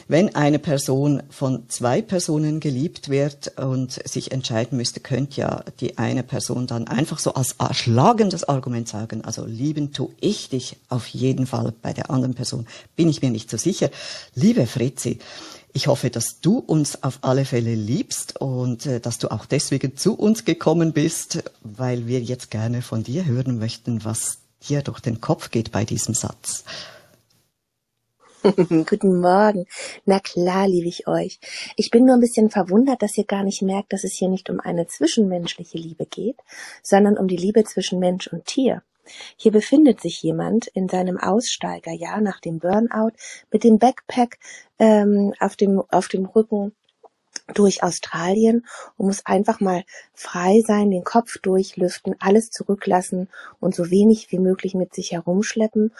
wenn 0.07 0.33
eine 0.35 0.59
Person 0.59 1.23
von 1.29 1.67
zwei 1.67 2.01
Personen 2.01 2.61
geliebt 2.61 3.09
wird 3.09 3.57
und 3.57 3.91
sich 4.07 4.31
entscheiden 4.31 4.77
müsste, 4.77 5.01
könnte 5.01 5.41
ja 5.41 5.63
die 5.81 5.97
eine 5.97 6.23
Person 6.23 6.65
dann 6.65 6.87
einfach 6.87 7.19
so 7.19 7.33
als 7.33 7.55
schlagendes 7.73 8.45
Argument 8.45 8.87
sagen, 8.87 9.25
also 9.25 9.43
lieben 9.45 9.91
tu 9.91 10.13
ich 10.21 10.47
dich 10.47 10.77
auf 10.87 11.07
jeden 11.07 11.45
Fall, 11.45 11.73
bei 11.81 11.91
der 11.91 12.09
anderen 12.09 12.35
Person 12.35 12.67
bin 12.95 13.09
ich 13.09 13.21
mir 13.21 13.31
nicht 13.31 13.49
so 13.49 13.57
sicher. 13.57 13.89
Liebe 14.33 14.65
Fritzi, 14.65 15.19
ich 15.77 15.85
hoffe, 15.85 16.09
dass 16.09 16.39
du 16.41 16.57
uns 16.57 17.03
auf 17.03 17.19
alle 17.21 17.45
Fälle 17.45 17.75
liebst 17.75 18.41
und 18.41 18.87
äh, 18.87 18.99
dass 18.99 19.19
du 19.19 19.29
auch 19.29 19.45
deswegen 19.45 19.95
zu 19.95 20.15
uns 20.15 20.43
gekommen 20.43 20.91
bist, 20.91 21.43
weil 21.61 22.07
wir 22.07 22.19
jetzt 22.19 22.49
gerne 22.49 22.81
von 22.81 23.03
dir 23.03 23.25
hören 23.25 23.59
möchten, 23.59 24.03
was 24.03 24.39
dir 24.67 24.81
durch 24.81 25.01
den 25.01 25.21
Kopf 25.21 25.51
geht 25.51 25.71
bei 25.71 25.85
diesem 25.85 26.15
Satz. 26.15 26.63
Guten 28.67 29.21
Morgen. 29.21 29.67
Na 30.03 30.19
klar, 30.19 30.67
liebe 30.67 30.87
ich 30.87 31.07
euch. 31.07 31.39
Ich 31.75 31.91
bin 31.91 32.05
nur 32.05 32.15
ein 32.15 32.21
bisschen 32.21 32.49
verwundert, 32.49 33.03
dass 33.03 33.15
ihr 33.15 33.25
gar 33.25 33.43
nicht 33.43 33.61
merkt, 33.61 33.93
dass 33.93 34.03
es 34.03 34.13
hier 34.13 34.29
nicht 34.29 34.49
um 34.49 34.59
eine 34.59 34.87
zwischenmenschliche 34.87 35.77
Liebe 35.77 36.07
geht, 36.07 36.37
sondern 36.81 37.19
um 37.19 37.27
die 37.27 37.37
Liebe 37.37 37.63
zwischen 37.65 37.99
Mensch 37.99 38.25
und 38.25 38.45
Tier. 38.45 38.81
Hier 39.35 39.51
befindet 39.51 40.01
sich 40.01 40.21
jemand 40.21 40.67
in 40.67 40.89
seinem 40.89 41.17
Aussteigerjahr 41.17 42.21
nach 42.21 42.39
dem 42.39 42.59
Burnout 42.59 43.11
mit 43.51 43.63
dem 43.63 43.79
Backpack 43.79 44.39
ähm, 44.79 45.33
auf, 45.39 45.55
dem, 45.55 45.81
auf 45.89 46.07
dem 46.07 46.25
Rücken 46.25 46.73
durch 47.53 47.83
Australien 47.83 48.65
und 48.97 49.07
muss 49.07 49.25
einfach 49.25 49.59
mal 49.59 49.83
frei 50.13 50.61
sein, 50.65 50.91
den 50.91 51.03
Kopf 51.03 51.37
durchlüften, 51.39 52.15
alles 52.19 52.49
zurücklassen 52.49 53.29
und 53.59 53.75
so 53.75 53.89
wenig 53.89 54.31
wie 54.31 54.39
möglich 54.39 54.73
mit 54.73 54.93
sich 54.93 55.11
herumschleppen 55.11 55.93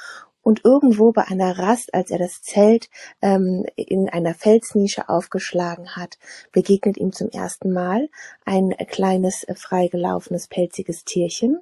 und 0.47 0.63
irgendwo 0.63 1.11
bei 1.11 1.23
einer 1.23 1.59
Rast, 1.59 1.93
als 1.93 2.09
er 2.09 2.19
das 2.19 2.41
Zelt 2.41 2.89
ähm, 3.21 3.65
in 3.75 4.07
einer 4.07 4.33
Felsnische 4.33 5.09
aufgeschlagen 5.09 5.97
hat, 5.97 6.17
begegnet 6.53 6.95
ihm 6.95 7.11
zum 7.11 7.27
ersten 7.27 7.73
Mal 7.73 8.07
ein 8.45 8.73
kleines, 8.89 9.43
äh, 9.43 9.55
freigelaufenes, 9.55 10.47
pelziges 10.47 11.03
Tierchen 11.03 11.59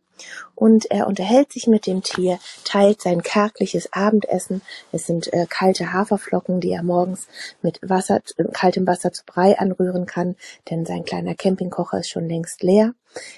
und 0.53 0.91
er 0.91 1.07
unterhält 1.07 1.51
sich 1.51 1.65
mit 1.65 1.87
dem 1.87 2.03
Tier, 2.03 2.37
teilt 2.63 3.01
sein 3.01 3.23
kärgliches 3.23 3.91
Abendessen. 3.91 4.61
Es 4.91 5.07
sind 5.07 5.33
äh, 5.33 5.47
kalte 5.49 5.91
Haferflocken, 5.91 6.61
die 6.61 6.71
er 6.71 6.83
morgens 6.83 7.27
mit 7.63 7.79
Wasser, 7.81 8.21
äh, 8.37 8.43
kaltem 8.53 8.85
Wasser 8.85 9.11
zu 9.11 9.23
Brei 9.25 9.57
anrühren 9.57 10.05
kann, 10.05 10.35
denn 10.69 10.85
sein 10.85 11.05
kleiner 11.05 11.33
Campingkocher 11.33 12.01
ist 12.01 12.09
schon 12.09 12.29
längst 12.29 12.61
leer. 12.61 12.93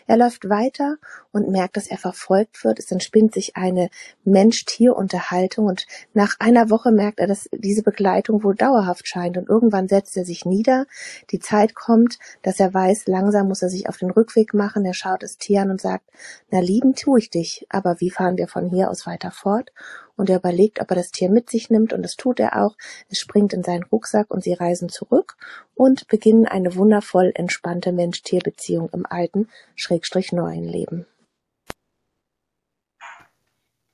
Er 0.06 0.18
läuft 0.18 0.50
weiter 0.50 0.98
und 1.32 1.50
merkt, 1.50 1.78
dass 1.78 1.88
er 1.88 1.98
verfolgt 1.98 2.64
wird. 2.64 2.80
Es 2.80 2.92
entspinnt 2.92 3.34
sich 3.34 3.56
eine 3.56 3.90
Mensch-Tier-Unterhaltung 4.24 5.66
und 5.66 5.86
nach 6.14 6.36
einer 6.40 6.70
Woche 6.70 6.92
merkt 6.92 7.20
er, 7.20 7.28
dass 7.28 7.50
diese 7.52 7.84
Begleitung 7.84 8.44
wohl 8.44 8.56
dauerhaft 8.56 9.08
scheint 9.08 9.38
und 9.38 9.50
irgendwann 9.50 9.88
setzt 9.88 10.18
er 10.18 10.26
sich 10.26 10.46
nieder. 10.46 10.86
Die 11.32 11.40
Zeit 11.40 11.76
kommt, 11.76 12.18
dass 12.42 12.60
er 12.60 12.74
weiß, 12.74 13.08
langsam 13.08 13.48
muss 13.48 13.62
er 13.62 13.70
sich 13.70 13.90
auf 13.90 13.98
den 13.98 14.12
Rückweg 14.12 14.54
machen. 14.54 14.86
Er 14.86 14.94
schaut 14.94 15.24
das 15.24 15.38
Tier 15.38 15.62
an 15.62 15.72
und 15.72 15.82
sagt, 15.82 16.06
na 16.50 16.60
lieben 16.60 16.96
tue 16.96 17.20
ich 17.20 17.30
dich, 17.30 17.66
aber 17.70 18.00
wie 18.00 18.10
fahren 18.10 18.38
wir 18.38 18.48
von 18.48 18.70
hier 18.70 18.90
aus 18.90 19.06
weiter 19.06 19.32
fort? 19.32 19.72
Und 20.18 20.30
er 20.30 20.38
überlegt, 20.38 20.82
ob 20.82 20.90
er 20.92 20.98
das 20.98 21.12
Tier 21.12 21.30
mit 21.30 21.50
sich 21.50 21.70
nimmt 21.70 21.94
und 21.94 22.02
das 22.02 22.16
tut 22.16 22.40
er 22.40 22.62
auch. 22.64 22.76
Es 23.10 23.20
springt 23.20 23.54
in 23.54 23.64
seinen 23.64 23.84
Rucksack 23.84 24.30
und 24.30 24.44
sie 24.44 24.54
reisen 24.54 24.90
zurück 24.90 25.38
und 25.76 26.08
beginnen 26.08 26.46
eine 26.46 26.76
wundervoll 26.76 27.32
entspannte 27.34 27.94
Mensch-Tier-Beziehung 27.94 28.90
im 28.92 29.06
alten, 29.06 29.48
schrägstrich 29.76 30.34
neuen 30.34 30.66
Leben. 30.66 31.06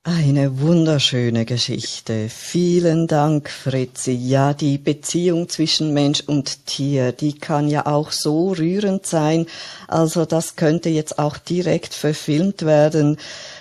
Eine 0.06 0.60
wunderschöne 0.60 1.46
Geschichte. 1.46 2.28
Vielen 2.28 3.06
Dank, 3.06 3.48
Fritzi. 3.48 4.12
Ja, 4.12 4.52
die 4.52 4.76
Beziehung 4.76 5.48
zwischen 5.48 5.94
Mensch 5.94 6.20
und 6.26 6.66
Tier, 6.66 7.12
die 7.12 7.38
kann 7.38 7.68
ja 7.68 7.86
auch 7.86 8.12
so 8.12 8.52
rührend 8.52 9.06
sein. 9.06 9.46
Also 9.88 10.26
das 10.26 10.56
könnte 10.56 10.90
jetzt 10.90 11.18
auch 11.18 11.38
direkt 11.38 11.94
verfilmt 11.94 12.66
werden. 12.66 13.16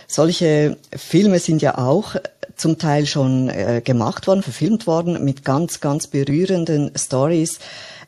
Solche 0.06 0.76
Filme 0.94 1.40
sind 1.40 1.62
ja 1.62 1.78
auch 1.78 2.18
zum 2.56 2.78
Teil 2.78 3.06
schon 3.06 3.50
äh, 3.50 3.82
gemacht 3.84 4.28
worden, 4.28 4.44
verfilmt 4.44 4.88
worden 4.88 5.24
mit 5.24 5.44
ganz, 5.44 5.80
ganz 5.80 6.08
berührenden 6.08 6.92
Stories. 6.96 7.60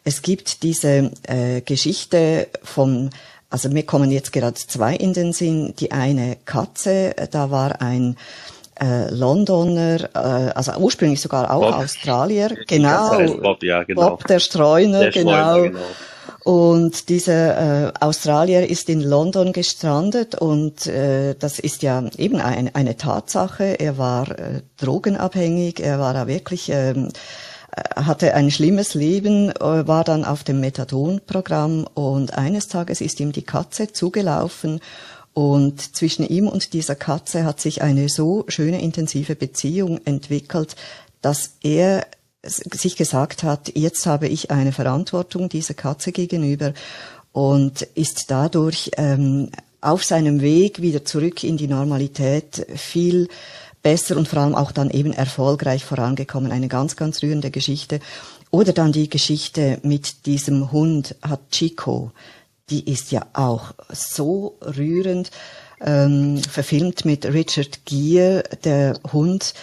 Es 0.04 0.22
gibt 0.22 0.64
diese 0.64 1.12
äh, 1.24 1.62
Geschichte 1.62 2.48
von, 2.64 3.10
also 3.50 3.70
mir 3.70 3.84
kommen 3.84 4.12
jetzt 4.12 4.32
gerade 4.32 4.56
zwei 4.56 4.96
in 4.96 5.14
den 5.14 5.34
Sinn. 5.34 5.74
Die 5.80 5.92
eine 5.92 6.38
Katze, 6.46 7.16
da 7.32 7.50
war 7.50 7.82
ein 7.82 8.16
äh, 8.80 9.10
Londoner, 9.14 10.10
äh, 10.14 10.52
also 10.54 10.74
ursprünglich 10.74 11.22
sogar 11.22 11.52
auch 11.52 11.62
Bob. 11.62 11.76
Australier, 11.76 12.56
genau, 12.68 13.38
Bob, 13.42 13.64
ja, 13.64 13.84
genau. 13.84 14.10
Bob 14.10 14.28
der 14.28 14.40
Streuner, 14.40 15.00
Der 15.00 15.12
genau. 15.12 15.32
Streuner, 15.32 15.70
genau. 15.70 15.80
Und 16.46 17.10
dieser 17.10 17.88
äh, 17.88 17.94
Australier 18.02 18.70
ist 18.70 18.88
in 18.88 19.02
London 19.02 19.52
gestrandet 19.52 20.36
und 20.36 20.86
äh, 20.86 21.34
das 21.34 21.58
ist 21.58 21.82
ja 21.82 22.08
eben 22.18 22.36
ein, 22.40 22.70
eine 22.76 22.98
Tatsache. 22.98 23.80
Er 23.80 23.98
war 23.98 24.30
äh, 24.30 24.62
drogenabhängig, 24.78 25.80
er 25.80 25.98
war 25.98 26.14
da 26.14 26.28
wirklich, 26.28 26.70
ähm, 26.70 27.10
äh, 27.76 27.82
hatte 28.00 28.36
ein 28.36 28.52
schlimmes 28.52 28.94
Leben, 28.94 29.50
äh, 29.50 29.88
war 29.88 30.04
dann 30.04 30.24
auf 30.24 30.44
dem 30.44 30.60
Methadon-Programm 30.60 31.88
und 31.96 32.38
eines 32.38 32.68
Tages 32.68 33.02
ist 33.02 33.20
ihm 33.20 33.32
die 33.32 33.42
Katze 33.42 33.92
zugelaufen 33.92 34.82
und 35.34 35.96
zwischen 35.96 36.28
ihm 36.28 36.48
und 36.48 36.74
dieser 36.74 36.96
Katze 36.96 37.44
hat 37.44 37.60
sich 37.60 37.82
eine 37.82 38.08
so 38.08 38.46
schöne 38.50 38.84
intensive 38.84 39.36
Beziehung 39.36 40.00
entwickelt, 40.06 40.76
dass 41.24 41.54
er 41.64 42.06
sich 42.46 42.96
gesagt 42.96 43.44
hat, 43.44 43.72
jetzt 43.76 44.06
habe 44.06 44.28
ich 44.28 44.52
eine 44.52 44.72
Verantwortung 44.72 45.50
dieser 45.50 45.74
Katze 45.74 46.12
gegenüber 46.12 46.74
und 47.32 47.82
ist 47.96 48.32
dadurch 48.32 48.92
ähm, 48.98 49.50
auf 49.82 50.04
seinem 50.04 50.42
Weg 50.42 50.82
wieder 50.82 51.06
zurück 51.06 51.44
in 51.44 51.58
die 51.58 51.68
Normalität 51.68 52.66
viel 52.76 53.28
besser 53.84 54.18
und 54.18 54.28
vor 54.28 54.40
allem 54.40 54.56
auch 54.56 54.72
dann 54.72 54.90
eben 54.90 55.14
erfolgreich 55.14 55.86
vorangekommen. 55.86 56.52
Eine 56.52 56.68
ganz, 56.68 56.96
ganz 56.96 57.22
rührende 57.22 57.52
Geschichte. 57.52 58.00
Oder 58.50 58.74
dann 58.74 58.92
die 58.92 59.10
Geschichte 59.10 59.80
mit 59.84 60.26
diesem 60.26 60.72
Hund 60.72 61.16
Hachiko. 61.22 62.12
Die 62.72 62.90
ist 62.92 63.12
ja 63.12 63.28
auch 63.34 63.74
so 63.90 64.58
rührend, 64.62 65.30
ähm, 65.82 66.38
verfilmt 66.38 67.06
mit 67.06 67.26
Richard 67.26 67.86
Gere, 67.86 68.44
der 68.64 68.98
Hund, 69.14 69.54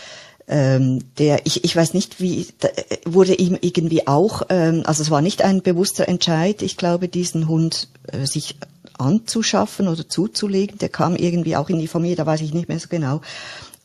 ähm, 0.53 1.03
der, 1.17 1.47
ich, 1.47 1.65
ich 1.65 1.75
weiß 1.75 1.95
nicht, 1.95 2.21
wie, 2.21 2.47
da, 2.61 2.69
wurde 3.07 3.35
ihm 3.35 3.57
irgendwie 3.59 4.07
auch, 4.07 4.43
ähm, 4.51 4.83
also 4.85 5.03
es 5.03 5.11
war 5.11 5.23
nicht 5.23 5.41
ein 5.41 5.63
bewusster 5.63 6.07
Entscheid, 6.09 6.61
ich 6.61 6.77
glaube, 6.77 7.09
diesen 7.09 7.49
Hund 7.49 7.89
äh, 8.09 8.27
sich 8.27 8.57
anzuschaffen 8.99 9.89
oder 9.89 10.07
zuzulegen, 10.07 10.77
der 10.77 10.91
kam 10.91 11.17
irgendwie 11.17 11.57
auch 11.57 11.71
in 11.71 11.79
die 11.79 11.89
Familie, 11.89 12.17
da 12.17 12.27
weiß 12.27 12.43
ich 12.43 12.53
nicht 12.53 12.69
mehr 12.69 12.79
so 12.79 12.89
genau. 12.91 13.23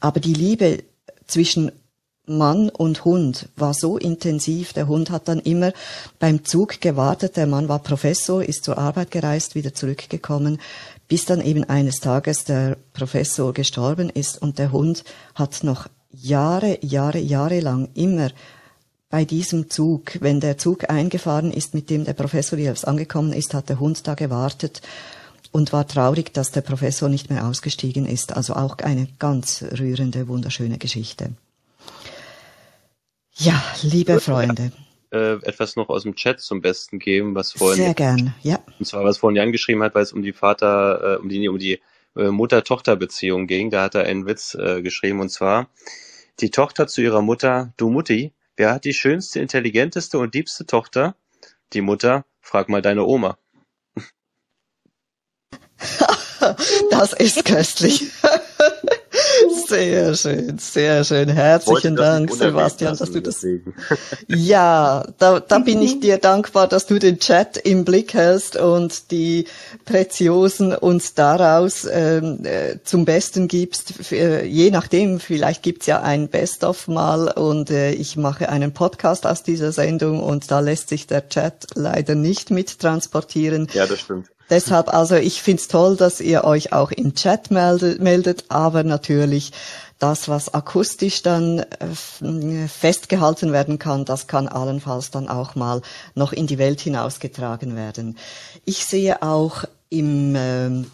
Aber 0.01 0.19
die 0.19 0.33
Liebe 0.33 0.83
zwischen 1.25 1.71
Mann 2.25 2.67
und 2.67 3.05
Hund 3.05 3.47
war 3.55 3.73
so 3.73 3.97
intensiv. 3.97 4.73
Der 4.73 4.89
Hund 4.89 5.09
hat 5.09 5.29
dann 5.29 5.39
immer 5.39 5.71
beim 6.19 6.43
Zug 6.43 6.81
gewartet. 6.81 7.37
Der 7.37 7.47
Mann 7.47 7.69
war 7.69 7.79
Professor, 7.79 8.43
ist 8.43 8.65
zur 8.65 8.77
Arbeit 8.77 9.11
gereist, 9.11 9.55
wieder 9.55 9.73
zurückgekommen, 9.73 10.59
bis 11.07 11.23
dann 11.23 11.39
eben 11.39 11.63
eines 11.63 12.01
Tages 12.01 12.43
der 12.43 12.75
Professor 12.91 13.53
gestorben 13.53 14.09
ist 14.09 14.41
und 14.41 14.59
der 14.59 14.73
Hund 14.73 15.05
hat 15.35 15.63
noch 15.63 15.87
Jahre, 16.11 16.79
Jahre, 16.81 17.19
Jahre 17.19 17.59
lang 17.59 17.89
immer 17.93 18.29
bei 19.09 19.25
diesem 19.25 19.69
Zug, 19.69 20.19
wenn 20.21 20.39
der 20.39 20.57
Zug 20.57 20.89
eingefahren 20.89 21.51
ist, 21.51 21.73
mit 21.73 21.89
dem 21.89 22.03
der 22.03 22.13
Professor 22.13 22.59
jetzt 22.59 22.87
angekommen 22.87 23.33
ist, 23.33 23.53
hat 23.53 23.69
der 23.69 23.79
Hund 23.79 24.05
da 24.07 24.15
gewartet 24.15 24.81
und 25.51 25.71
war 25.71 25.87
traurig, 25.87 26.33
dass 26.33 26.51
der 26.51 26.61
Professor 26.61 27.07
nicht 27.07 27.29
mehr 27.29 27.47
ausgestiegen 27.47 28.05
ist. 28.05 28.35
Also 28.35 28.53
auch 28.53 28.77
eine 28.79 29.07
ganz 29.19 29.63
rührende, 29.77 30.27
wunderschöne 30.27 30.77
Geschichte. 30.77 31.31
Ja, 33.35 33.63
liebe 33.81 34.19
Freunde. 34.19 34.71
Äh, 35.09 35.35
etwas 35.43 35.77
noch 35.77 35.87
aus 35.87 36.03
dem 36.03 36.15
Chat 36.15 36.41
zum 36.41 36.61
Besten 36.61 36.99
geben, 36.99 37.33
was 37.33 37.53
vorhin, 37.53 37.77
Sehr 37.77 37.93
gern, 37.93 38.33
ja. 38.43 38.59
und 38.77 38.85
zwar 38.85 39.05
was 39.05 39.19
vorhin 39.19 39.37
Jan 39.37 39.51
geschrieben 39.53 39.81
hat, 39.81 39.95
weil 39.95 40.03
es 40.03 40.11
um 40.11 40.21
die 40.21 40.33
Vater, 40.33 41.15
äh, 41.15 41.21
um 41.21 41.29
die, 41.29 41.47
um 41.47 41.57
die 41.57 41.79
äh, 42.15 42.29
Mutter-Tochter-Beziehung 42.29 43.47
ging. 43.47 43.69
Da 43.69 43.83
hat 43.83 43.95
er 43.95 44.03
einen 44.03 44.25
Witz 44.25 44.55
äh, 44.55 44.81
geschrieben 44.81 45.19
und 45.19 45.29
zwar 45.29 45.69
die 46.39 46.51
Tochter 46.51 46.87
zu 46.87 47.01
ihrer 47.01 47.21
Mutter, 47.21 47.73
du 47.77 47.89
Mutti, 47.89 48.33
wer 48.55 48.73
hat 48.73 48.85
die 48.85 48.93
schönste, 48.93 49.39
intelligenteste 49.39 50.19
und 50.19 50.35
liebste 50.35 50.65
Tochter? 50.65 51.15
Die 51.73 51.81
Mutter, 51.81 52.25
frag 52.41 52.69
mal 52.69 52.81
deine 52.81 53.05
Oma. 53.05 53.37
Das 56.91 57.13
ist 57.13 57.45
köstlich. 57.45 58.11
Sehr 59.67 60.15
schön, 60.15 60.57
sehr 60.59 61.03
schön. 61.03 61.27
Herzlichen 61.29 61.95
Dank, 61.95 62.31
Sebastian, 62.33 62.95
dass 62.97 63.11
du 63.11 63.21
das. 63.21 63.35
deswegen. 63.35 63.73
Ja, 64.27 65.05
da, 65.17 65.39
da 65.39 65.59
bin 65.59 65.81
ich 65.81 65.99
dir 65.99 66.17
dankbar, 66.17 66.67
dass 66.67 66.85
du 66.85 66.99
den 66.99 67.19
Chat 67.19 67.57
im 67.57 67.83
Blick 67.83 68.13
hast 68.13 68.55
und 68.55 69.11
die 69.11 69.45
Preziosen 69.85 70.73
uns 70.73 71.13
daraus 71.15 71.85
ähm, 71.89 72.45
äh, 72.45 72.77
zum 72.83 73.05
Besten 73.05 73.47
gibst. 73.47 73.91
F- 73.99 74.11
äh, 74.11 74.45
Je 74.45 74.71
nachdem, 74.71 75.19
vielleicht 75.19 75.63
gibt's 75.63 75.85
ja 75.85 76.01
ein 76.01 76.29
Best-of 76.29 76.87
mal 76.87 77.29
und 77.31 77.69
äh, 77.69 77.91
ich 77.91 78.15
mache 78.15 78.49
einen 78.49 78.73
Podcast 78.73 79.25
aus 79.25 79.43
dieser 79.43 79.71
Sendung 79.71 80.21
und 80.23 80.49
da 80.51 80.59
lässt 80.61 80.89
sich 80.89 81.07
der 81.07 81.27
Chat 81.29 81.67
leider 81.75 82.15
nicht 82.15 82.51
mit 82.51 82.79
transportieren. 82.79 83.67
Ja, 83.73 83.85
das 83.85 83.99
stimmt. 83.99 84.27
Deshalb, 84.49 84.93
also 84.93 85.15
ich 85.15 85.41
find's 85.41 85.67
toll, 85.67 85.97
dass 85.97 86.21
ihr 86.21 86.45
euch 86.45 86.71
auch 86.71 86.91
im 86.91 87.15
Chat 87.15 87.51
meldet, 87.51 88.01
meldet 88.01 88.45
aber 88.47 88.83
natürlich 88.83 89.51
das, 89.99 90.29
was 90.29 90.53
akustisch 90.53 91.21
dann 91.21 91.59
äh, 91.59 92.67
festgehalten 92.67 93.51
werden 93.51 93.79
kann, 93.79 94.05
das 94.05 94.27
kann 94.27 94.47
allenfalls 94.47 95.11
dann 95.11 95.27
auch 95.27 95.55
mal 95.55 95.81
noch 96.15 96.33
in 96.33 96.47
die 96.47 96.59
Welt 96.59 96.79
hinausgetragen 96.79 97.75
werden. 97.75 98.17
Ich 98.63 98.85
sehe 98.85 99.21
auch 99.21 99.63
im 99.89 100.35
ähm, 100.37 100.91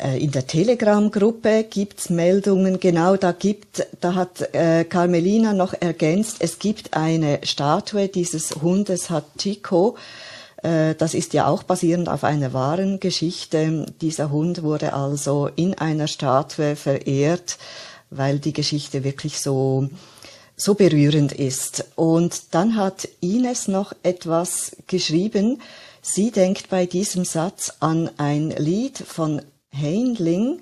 äh, 0.00 0.22
in 0.22 0.30
der 0.30 0.46
Telegram-Gruppe 0.46 1.64
gibt's 1.64 2.08
Meldungen, 2.08 2.78
genau 2.78 3.16
da 3.16 3.32
gibt, 3.32 3.86
da 4.00 4.14
hat 4.14 4.54
äh, 4.54 4.84
Carmelina 4.84 5.52
noch 5.52 5.74
ergänzt, 5.74 6.36
es 6.38 6.58
gibt 6.58 6.94
eine 6.94 7.40
Statue 7.42 8.08
dieses 8.08 8.54
Hundes 8.62 9.10
Hachiko, 9.10 9.96
äh, 9.96 10.37
das 10.62 11.14
ist 11.14 11.34
ja 11.34 11.46
auch 11.46 11.62
basierend 11.62 12.08
auf 12.08 12.24
einer 12.24 12.52
wahren 12.52 12.98
Geschichte. 12.98 13.86
Dieser 14.00 14.30
Hund 14.30 14.62
wurde 14.62 14.92
also 14.92 15.48
in 15.54 15.74
einer 15.74 16.08
Statue 16.08 16.74
verehrt, 16.74 17.58
weil 18.10 18.40
die 18.40 18.52
Geschichte 18.52 19.04
wirklich 19.04 19.38
so, 19.38 19.88
so 20.56 20.74
berührend 20.74 21.32
ist. 21.32 21.84
Und 21.94 22.54
dann 22.54 22.74
hat 22.74 23.08
Ines 23.20 23.68
noch 23.68 23.92
etwas 24.02 24.76
geschrieben. 24.88 25.60
Sie 26.02 26.30
denkt 26.32 26.70
bei 26.70 26.86
diesem 26.86 27.24
Satz 27.24 27.74
an 27.80 28.10
ein 28.16 28.50
Lied 28.50 28.98
von 28.98 29.42
Heinling. 29.72 30.60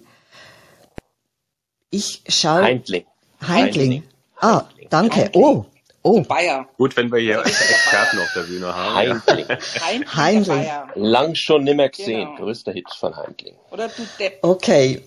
Ich 1.90 2.22
schaue. 2.28 2.62
Heindling. 2.62 3.04
Heindling. 3.46 4.02
Ah, 4.40 4.64
danke. 4.90 5.20
Heindling. 5.20 5.42
Oh, 5.42 5.64
oh. 6.06 6.20
Bayer. 6.22 6.68
Gut, 6.76 6.96
wenn 6.96 7.10
wir 7.10 7.18
hier 7.18 7.36
der 7.36 7.46
Experten 7.46 8.18
auf 8.18 8.32
der 8.34 8.42
Bühne 8.42 8.74
haben. 8.74 9.22
Heindling. 9.26 9.46
Heindling. 10.14 10.66
Lang 10.94 11.34
schon 11.34 11.64
nimmer 11.64 11.88
gesehen. 11.88 12.28
Genau. 12.28 12.36
Größter 12.36 12.72
Hit 12.72 12.88
von 12.98 13.16
Heindling. 13.16 13.56
Oder 13.70 13.88
du 13.88 14.06
Depp. 14.18 14.38
Okay. 14.42 15.02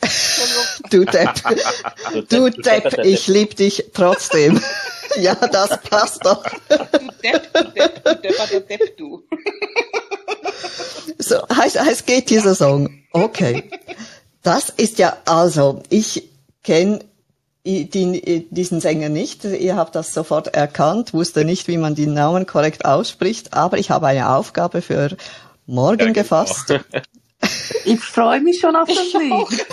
Entschuldigung. 0.00 0.64
Du 0.90 1.04
Depp. 1.04 2.28
Du 2.28 2.50
Depp, 2.50 3.04
ich 3.04 3.26
lieb 3.28 3.56
dich 3.56 3.84
trotzdem. 3.94 4.60
Ja, 5.16 5.34
das 5.34 5.80
passt 5.82 6.24
doch. 6.24 6.44
Du 6.68 6.76
Depp, 7.20 7.52
du 7.52 7.64
Depp, 7.72 8.04
du 8.04 8.14
depperter 8.14 8.60
Depp, 8.60 8.96
du. 8.96 9.24
So, 11.18 11.36
heißt, 11.48 11.80
heißt 11.80 12.06
geht 12.06 12.30
dieser 12.30 12.54
Song. 12.54 13.02
Okay. 13.12 13.68
Das 14.44 14.68
ist 14.68 15.00
ja, 15.00 15.16
also, 15.26 15.82
ich 15.88 16.30
kenne 16.62 17.00
diesen 17.64 18.80
Sänger 18.80 19.08
nicht. 19.08 19.44
Ihr 19.44 19.76
habt 19.76 19.94
das 19.94 20.12
sofort 20.14 20.48
erkannt, 20.54 21.12
wusste 21.12 21.44
nicht, 21.44 21.68
wie 21.68 21.76
man 21.78 21.94
den 21.94 22.14
Namen 22.14 22.46
korrekt 22.46 22.84
ausspricht, 22.84 23.52
aber 23.54 23.78
ich 23.78 23.90
habe 23.90 24.06
eine 24.06 24.30
Aufgabe 24.30 24.80
für 24.82 25.16
morgen 25.66 25.98
Ja, 26.00 26.06
genau. 26.06 26.12
gefasst. 26.14 26.74
Ich 27.86 28.00
freue 28.00 28.42
mich 28.42 28.60
schon 28.60 28.76
auf 28.76 28.86
das 28.86 29.12
Lied. 29.14 29.66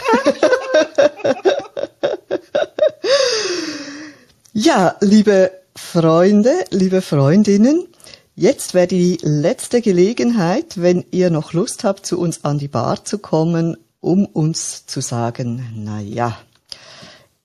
Ja, 4.54 4.96
liebe 5.02 5.52
Freunde, 5.76 6.52
liebe 6.72 7.02
Freundinnen, 7.02 7.88
jetzt 8.36 8.74
wäre 8.74 8.88
die 8.88 9.18
letzte 9.22 9.82
Gelegenheit, 9.82 10.82
wenn 10.82 11.06
ihr 11.12 11.30
noch 11.30 11.54
Lust 11.54 11.84
habt, 11.84 12.06
zu 12.06 12.20
uns 12.20 12.44
an 12.46 12.58
die 12.58 12.68
Bar 12.68 13.06
zu 13.06 13.20
kommen, 13.20 13.78
um 14.00 14.26
uns 14.26 14.86
zu 14.86 15.02
sagen, 15.02 15.68
na 15.76 16.00
ja, 16.00 16.38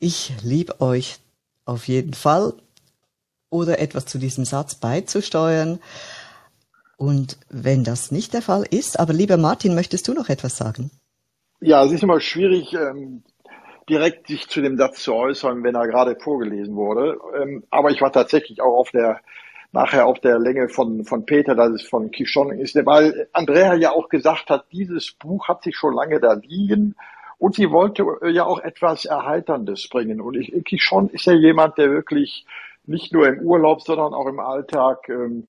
ich 0.02 0.32
lieb 0.42 0.80
euch 0.80 1.20
auf 1.64 1.86
jeden 1.86 2.12
Fall 2.12 2.54
oder 3.50 3.78
etwas 3.78 4.06
zu 4.06 4.18
diesem 4.18 4.44
Satz 4.44 4.74
beizusteuern. 4.74 5.78
Und 6.96 7.38
wenn 7.48 7.84
das 7.84 8.10
nicht 8.10 8.34
der 8.34 8.42
Fall 8.42 8.64
ist, 8.68 8.98
aber 8.98 9.12
lieber 9.12 9.36
Martin, 9.36 9.74
möchtest 9.74 10.08
du 10.08 10.14
noch 10.14 10.28
etwas 10.28 10.56
sagen? 10.56 10.90
Ja, 11.60 11.84
es 11.84 11.92
ist 11.92 12.02
immer 12.02 12.20
schwierig, 12.20 12.74
ähm, 12.74 13.22
direkt 13.88 14.26
sich 14.26 14.48
zu 14.48 14.60
dem 14.60 14.76
Satz 14.76 15.02
zu 15.04 15.14
äußern, 15.14 15.62
wenn 15.62 15.76
er 15.76 15.86
gerade 15.86 16.16
vorgelesen 16.18 16.74
wurde. 16.74 17.18
Ähm, 17.40 17.64
aber 17.70 17.90
ich 17.90 18.00
war 18.00 18.12
tatsächlich 18.12 18.60
auch 18.60 18.78
auf 18.78 18.90
der 18.90 19.20
nachher 19.70 20.06
auf 20.06 20.18
der 20.18 20.38
Länge 20.38 20.68
von, 20.68 21.04
von 21.04 21.24
Peter, 21.24 21.54
dass 21.54 21.70
es 21.70 21.88
von 21.88 22.10
Kishon 22.10 22.50
ist, 22.58 22.74
weil 22.84 23.28
Andrea 23.32 23.74
ja 23.74 23.92
auch 23.92 24.10
gesagt 24.10 24.50
hat, 24.50 24.66
dieses 24.70 25.12
Buch 25.12 25.48
hat 25.48 25.62
sich 25.62 25.76
schon 25.76 25.94
lange 25.94 26.20
da 26.20 26.34
liegen 26.34 26.94
und 27.42 27.56
sie 27.56 27.72
wollte 27.72 28.06
ja 28.30 28.44
auch 28.44 28.60
etwas 28.60 29.04
Erheiterndes 29.04 29.88
bringen. 29.88 30.20
Und 30.20 30.36
ich, 30.36 30.52
Kishon 30.64 31.08
ist 31.08 31.26
ja 31.26 31.32
jemand, 31.32 31.76
der 31.76 31.90
wirklich 31.90 32.46
nicht 32.86 33.12
nur 33.12 33.26
im 33.26 33.40
Urlaub, 33.40 33.82
sondern 33.82 34.14
auch 34.14 34.28
im 34.28 34.38
Alltag 34.38 35.08
ähm, 35.08 35.48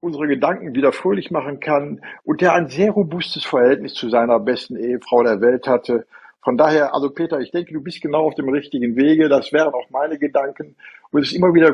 unsere 0.00 0.26
Gedanken 0.26 0.74
wieder 0.74 0.90
fröhlich 0.90 1.30
machen 1.30 1.60
kann 1.60 2.00
und 2.24 2.40
der 2.40 2.54
ein 2.54 2.66
sehr 2.66 2.90
robustes 2.90 3.44
Verhältnis 3.44 3.94
zu 3.94 4.10
seiner 4.10 4.40
besten 4.40 4.74
Ehefrau 4.74 5.22
der 5.22 5.40
Welt 5.40 5.68
hatte. 5.68 6.06
Von 6.42 6.56
daher, 6.56 6.92
also 6.92 7.08
Peter, 7.10 7.38
ich 7.38 7.52
denke, 7.52 7.72
du 7.72 7.80
bist 7.80 8.02
genau 8.02 8.24
auf 8.24 8.34
dem 8.34 8.48
richtigen 8.48 8.96
Wege. 8.96 9.28
Das 9.28 9.52
wären 9.52 9.74
auch 9.74 9.90
meine 9.90 10.18
Gedanken. 10.18 10.74
Und 11.12 11.22
es 11.22 11.30
ist 11.30 11.36
immer 11.36 11.54
wieder. 11.54 11.72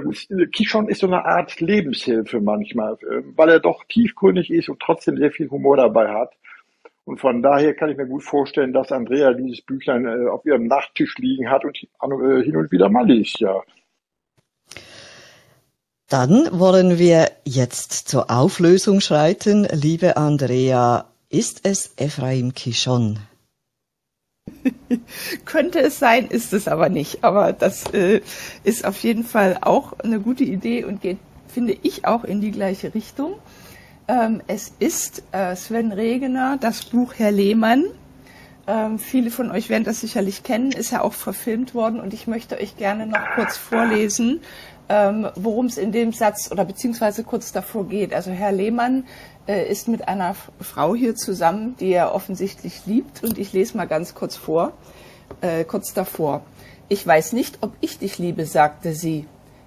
Kishon 0.52 0.90
ist 0.90 1.00
so 1.00 1.06
eine 1.06 1.24
Art 1.24 1.58
Lebenshilfe 1.58 2.42
manchmal, 2.42 2.98
äh, 3.00 3.22
weil 3.34 3.48
er 3.48 3.60
doch 3.60 3.82
tiefgründig 3.88 4.50
ist 4.50 4.68
und 4.68 4.78
trotzdem 4.78 5.16
sehr 5.16 5.30
viel 5.30 5.48
Humor 5.48 5.78
dabei 5.78 6.12
hat. 6.12 6.34
Und 7.08 7.20
von 7.20 7.40
daher 7.40 7.72
kann 7.72 7.88
ich 7.88 7.96
mir 7.96 8.06
gut 8.06 8.22
vorstellen, 8.22 8.74
dass 8.74 8.92
Andrea 8.92 9.32
dieses 9.32 9.62
Büchlein 9.62 10.04
äh, 10.04 10.28
auf 10.28 10.44
ihrem 10.44 10.66
Nachttisch 10.66 11.16
liegen 11.16 11.48
hat 11.50 11.64
und 11.64 11.74
äh, 11.78 12.42
hin 12.44 12.54
und 12.54 12.70
wieder 12.70 12.90
mal 12.90 13.06
liest, 13.06 13.40
ja. 13.40 13.62
Dann 16.10 16.50
wollen 16.52 16.98
wir 16.98 17.30
jetzt 17.46 18.08
zur 18.08 18.30
Auflösung 18.30 19.00
schreiten. 19.00 19.66
Liebe 19.72 20.18
Andrea, 20.18 21.06
ist 21.30 21.66
es 21.66 21.94
Ephraim 21.96 22.52
Kishon? 22.52 23.18
Könnte 25.46 25.80
es 25.80 25.98
sein, 25.98 26.26
ist 26.26 26.52
es 26.52 26.68
aber 26.68 26.90
nicht. 26.90 27.24
Aber 27.24 27.54
das 27.54 27.90
äh, 27.94 28.20
ist 28.64 28.84
auf 28.84 29.02
jeden 29.02 29.24
Fall 29.24 29.56
auch 29.62 29.98
eine 30.00 30.20
gute 30.20 30.44
Idee 30.44 30.84
und 30.84 31.00
geht, 31.00 31.16
finde 31.46 31.74
ich, 31.82 32.06
auch 32.06 32.24
in 32.24 32.42
die 32.42 32.50
gleiche 32.50 32.94
Richtung. 32.94 33.36
Ähm, 34.08 34.40
es 34.46 34.72
ist 34.78 35.22
äh, 35.32 35.54
Sven 35.54 35.92
Regener, 35.92 36.56
das 36.58 36.84
Buch 36.84 37.12
Herr 37.18 37.30
Lehmann. 37.30 37.84
Ähm, 38.66 38.98
viele 38.98 39.30
von 39.30 39.50
euch 39.50 39.68
werden 39.68 39.84
das 39.84 40.00
sicherlich 40.00 40.42
kennen, 40.42 40.72
ist 40.72 40.92
ja 40.92 41.02
auch 41.02 41.12
verfilmt 41.12 41.74
worden 41.74 42.00
und 42.00 42.14
ich 42.14 42.26
möchte 42.26 42.58
euch 42.58 42.78
gerne 42.78 43.06
noch 43.06 43.20
kurz 43.34 43.58
vorlesen, 43.58 44.40
ähm, 44.88 45.28
worum 45.34 45.66
es 45.66 45.76
in 45.76 45.92
dem 45.92 46.12
Satz 46.12 46.50
oder 46.50 46.64
beziehungsweise 46.64 47.22
kurz 47.22 47.52
davor 47.52 47.86
geht. 47.86 48.14
Also 48.14 48.30
Herr 48.30 48.52
Lehmann 48.52 49.04
äh, 49.46 49.70
ist 49.70 49.88
mit 49.88 50.08
einer 50.08 50.34
Frau 50.58 50.94
hier 50.94 51.14
zusammen, 51.14 51.76
die 51.78 51.90
er 51.90 52.14
offensichtlich 52.14 52.86
liebt 52.86 53.22
und 53.22 53.36
ich 53.36 53.52
lese 53.52 53.76
mal 53.76 53.86
ganz 53.86 54.14
kurz 54.14 54.36
vor, 54.36 54.72
äh, 55.42 55.64
kurz 55.64 55.92
davor. 55.92 56.42
Ich 56.88 57.06
weiß 57.06 57.34
nicht, 57.34 57.58
ob 57.60 57.72
ich 57.82 57.98
dich 57.98 58.16
liebe, 58.16 58.46
sagte 58.46 58.94
sie. 58.94 59.26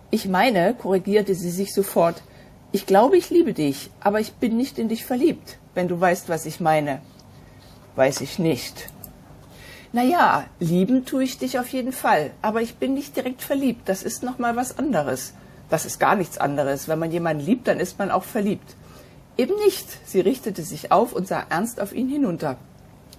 Ich 0.10 0.28
meine, 0.28 0.74
korrigierte 0.74 1.36
sie 1.36 1.52
sich 1.52 1.76
sofort, 1.76 2.24
ich 2.72 2.86
glaube, 2.86 3.18
ich 3.18 3.30
liebe 3.30 3.54
dich, 3.54 3.90
aber 4.00 4.20
ich 4.20 4.34
bin 4.34 4.56
nicht 4.56 4.80
in 4.80 4.88
dich 4.88 5.06
verliebt, 5.06 5.58
wenn 5.76 5.88
du 5.88 6.00
weißt, 6.00 6.30
was 6.30 6.46
ich 6.46 6.60
meine. 6.60 7.02
Weiß 7.96 8.22
ich 8.22 8.40
nicht. 8.40 8.90
Naja, 9.94 10.46
lieben 10.60 11.06
tue 11.06 11.24
ich 11.24 11.38
dich 11.38 11.60
auf 11.60 11.68
jeden 11.68 11.92
Fall, 11.92 12.32
aber 12.42 12.62
ich 12.62 12.76
bin 12.76 12.94
nicht 12.94 13.18
direkt 13.18 13.42
verliebt. 13.42 13.90
Das 13.90 14.04
ist 14.04 14.24
nochmal 14.24 14.56
was 14.56 14.80
anderes. 14.80 15.34
Das 15.70 15.86
ist 15.86 16.00
gar 16.00 16.16
nichts 16.16 16.38
anderes. 16.38 16.88
Wenn 16.88 17.00
man 17.00 17.12
jemanden 17.12 17.46
liebt, 17.46 17.68
dann 17.68 17.82
ist 17.82 18.00
man 18.00 18.10
auch 18.10 18.24
verliebt. 18.24 18.76
Eben 19.38 19.56
nicht. 19.66 19.88
Sie 20.08 20.22
richtete 20.22 20.64
sich 20.64 20.94
auf 20.94 21.12
und 21.12 21.28
sah 21.28 21.46
ernst 21.50 21.82
auf 21.82 21.94
ihn 21.94 22.08
hinunter. 22.08 22.58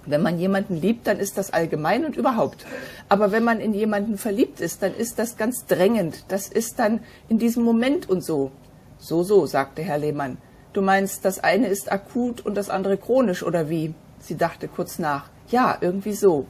Wenn 0.06 0.22
man 0.22 0.38
jemanden 0.38 0.80
liebt, 0.80 1.06
dann 1.06 1.18
ist 1.18 1.36
das 1.36 1.52
allgemein 1.52 2.06
und 2.06 2.16
überhaupt. 2.16 2.64
Aber 3.08 3.32
wenn 3.32 3.44
man 3.44 3.60
in 3.60 3.74
jemanden 3.74 4.16
verliebt 4.16 4.60
ist, 4.60 4.82
dann 4.82 4.94
ist 4.94 5.18
das 5.18 5.36
ganz 5.36 5.66
drängend. 5.66 6.24
Das 6.28 6.48
ist 6.48 6.78
dann 6.78 7.00
in 7.28 7.38
diesem 7.38 7.64
Moment 7.64 8.08
und 8.08 8.24
so. 8.24 8.50
So, 9.04 9.24
so, 9.24 9.46
sagte 9.46 9.82
Herr 9.82 9.98
Lehmann. 9.98 10.38
Du 10.72 10.80
meinst, 10.80 11.24
das 11.24 11.40
eine 11.40 11.66
ist 11.66 11.90
akut 11.90 12.40
und 12.40 12.56
das 12.56 12.70
andere 12.70 12.96
chronisch, 12.96 13.42
oder 13.42 13.68
wie? 13.68 13.94
Sie 14.20 14.36
dachte 14.36 14.68
kurz 14.68 15.00
nach. 15.00 15.28
Ja, 15.50 15.76
irgendwie 15.80 16.12
so. 16.12 16.46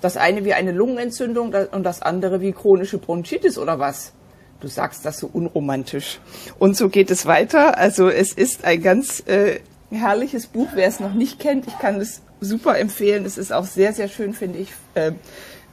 Das 0.00 0.16
eine 0.16 0.46
wie 0.46 0.54
eine 0.54 0.72
Lungenentzündung 0.72 1.54
und 1.70 1.82
das 1.82 2.00
andere 2.00 2.40
wie 2.40 2.52
chronische 2.52 2.96
Bronchitis 2.96 3.58
oder 3.58 3.78
was? 3.78 4.14
Du 4.60 4.68
sagst 4.68 5.04
das 5.04 5.18
so 5.18 5.28
unromantisch. 5.30 6.18
Und 6.58 6.78
so 6.78 6.88
geht 6.88 7.10
es 7.10 7.26
weiter. 7.26 7.76
Also 7.76 8.08
es 8.08 8.32
ist 8.32 8.64
ein 8.64 8.80
ganz 8.80 9.22
äh, 9.26 9.60
herrliches 9.90 10.46
Buch. 10.46 10.68
Wer 10.72 10.88
es 10.88 10.98
noch 10.98 11.12
nicht 11.12 11.40
kennt, 11.40 11.66
ich 11.66 11.78
kann 11.78 12.00
es 12.00 12.22
super 12.40 12.78
empfehlen. 12.78 13.26
Es 13.26 13.36
ist 13.36 13.52
auch 13.52 13.66
sehr, 13.66 13.92
sehr 13.92 14.08
schön, 14.08 14.32
finde 14.32 14.60
ich, 14.60 14.72
äh, 14.94 15.12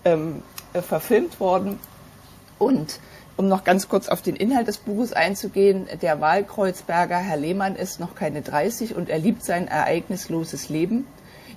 ähm, 0.04 0.44
äh, 0.74 0.82
verfilmt 0.82 1.40
worden. 1.40 1.80
Und 2.58 3.00
um 3.40 3.48
noch 3.48 3.64
ganz 3.64 3.88
kurz 3.88 4.10
auf 4.10 4.22
den 4.22 4.36
Inhalt 4.36 4.68
des 4.68 4.80
Buches 4.80 5.14
einzugehen, 5.14 5.88
der 6.02 6.20
Wahlkreuzberger 6.20 7.16
Herr 7.16 7.38
Lehmann 7.38 7.78
ist 7.78 8.02
noch 8.02 8.14
keine 8.14 8.42
30 8.42 8.96
und 8.96 9.08
er 9.08 9.18
liebt 9.18 9.46
sein 9.46 9.70
ereignisloses 9.70 10.68
Leben. 10.68 11.08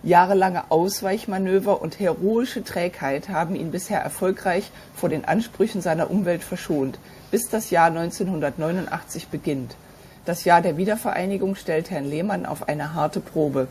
Jahrelange 0.04 0.70
Ausweichmanöver 0.70 1.82
und 1.82 1.98
heroische 1.98 2.62
Trägheit 2.62 3.30
haben 3.30 3.56
ihn 3.56 3.72
bisher 3.72 3.98
erfolgreich 3.98 4.70
vor 4.94 5.08
den 5.08 5.24
Ansprüchen 5.24 5.80
seiner 5.80 6.08
Umwelt 6.08 6.44
verschont, 6.44 7.00
bis 7.32 7.48
das 7.48 7.70
Jahr 7.70 7.88
1989 7.88 9.26
beginnt. 9.26 9.74
Das 10.24 10.44
Jahr 10.44 10.62
der 10.62 10.76
Wiedervereinigung 10.76 11.56
stellt 11.56 11.90
Herrn 11.90 12.08
Lehmann 12.08 12.46
auf 12.46 12.68
eine 12.68 12.94
harte 12.94 13.18
Probe. 13.18 13.66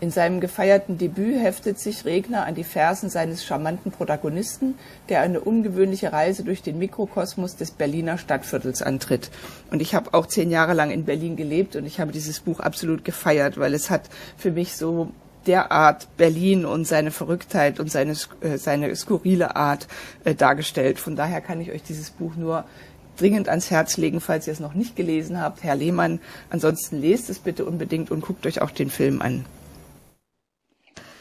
In 0.00 0.10
seinem 0.10 0.40
gefeierten 0.40 0.98
Debüt 0.98 1.40
heftet 1.40 1.78
sich 1.78 2.04
Regner 2.04 2.44
an 2.44 2.54
die 2.54 2.64
Fersen 2.64 3.08
seines 3.08 3.44
charmanten 3.44 3.92
Protagonisten, 3.92 4.74
der 5.08 5.20
eine 5.20 5.40
ungewöhnliche 5.40 6.12
Reise 6.12 6.42
durch 6.42 6.62
den 6.62 6.78
Mikrokosmos 6.78 7.56
des 7.56 7.70
Berliner 7.70 8.18
Stadtviertels 8.18 8.82
antritt. 8.82 9.30
Und 9.70 9.80
ich 9.80 9.94
habe 9.94 10.12
auch 10.12 10.26
zehn 10.26 10.50
Jahre 10.50 10.74
lang 10.74 10.90
in 10.90 11.04
Berlin 11.04 11.36
gelebt 11.36 11.76
und 11.76 11.86
ich 11.86 12.00
habe 12.00 12.12
dieses 12.12 12.40
Buch 12.40 12.60
absolut 12.60 13.04
gefeiert, 13.04 13.56
weil 13.56 13.72
es 13.72 13.88
hat 13.88 14.10
für 14.36 14.50
mich 14.50 14.76
so 14.76 15.10
derart 15.46 16.08
Berlin 16.16 16.64
und 16.66 16.86
seine 16.86 17.10
Verrücktheit 17.10 17.78
und 17.78 17.90
seine, 17.90 18.14
äh, 18.40 18.58
seine 18.58 18.94
skurrile 18.96 19.54
Art 19.56 19.86
äh, 20.24 20.34
dargestellt. 20.34 20.98
Von 20.98 21.16
daher 21.16 21.40
kann 21.40 21.60
ich 21.60 21.70
euch 21.70 21.82
dieses 21.82 22.10
Buch 22.10 22.34
nur 22.34 22.64
dringend 23.16 23.48
ans 23.48 23.70
Herz 23.70 23.96
legen, 23.96 24.20
falls 24.20 24.46
ihr 24.46 24.52
es 24.52 24.60
noch 24.60 24.74
nicht 24.74 24.96
gelesen 24.96 25.40
habt. 25.40 25.62
Herr 25.62 25.76
Lehmann, 25.76 26.18
ansonsten 26.50 27.00
lest 27.00 27.30
es 27.30 27.38
bitte 27.38 27.64
unbedingt 27.64 28.10
und 28.10 28.22
guckt 28.22 28.46
euch 28.46 28.60
auch 28.60 28.70
den 28.70 28.90
Film 28.90 29.22
an. 29.22 29.44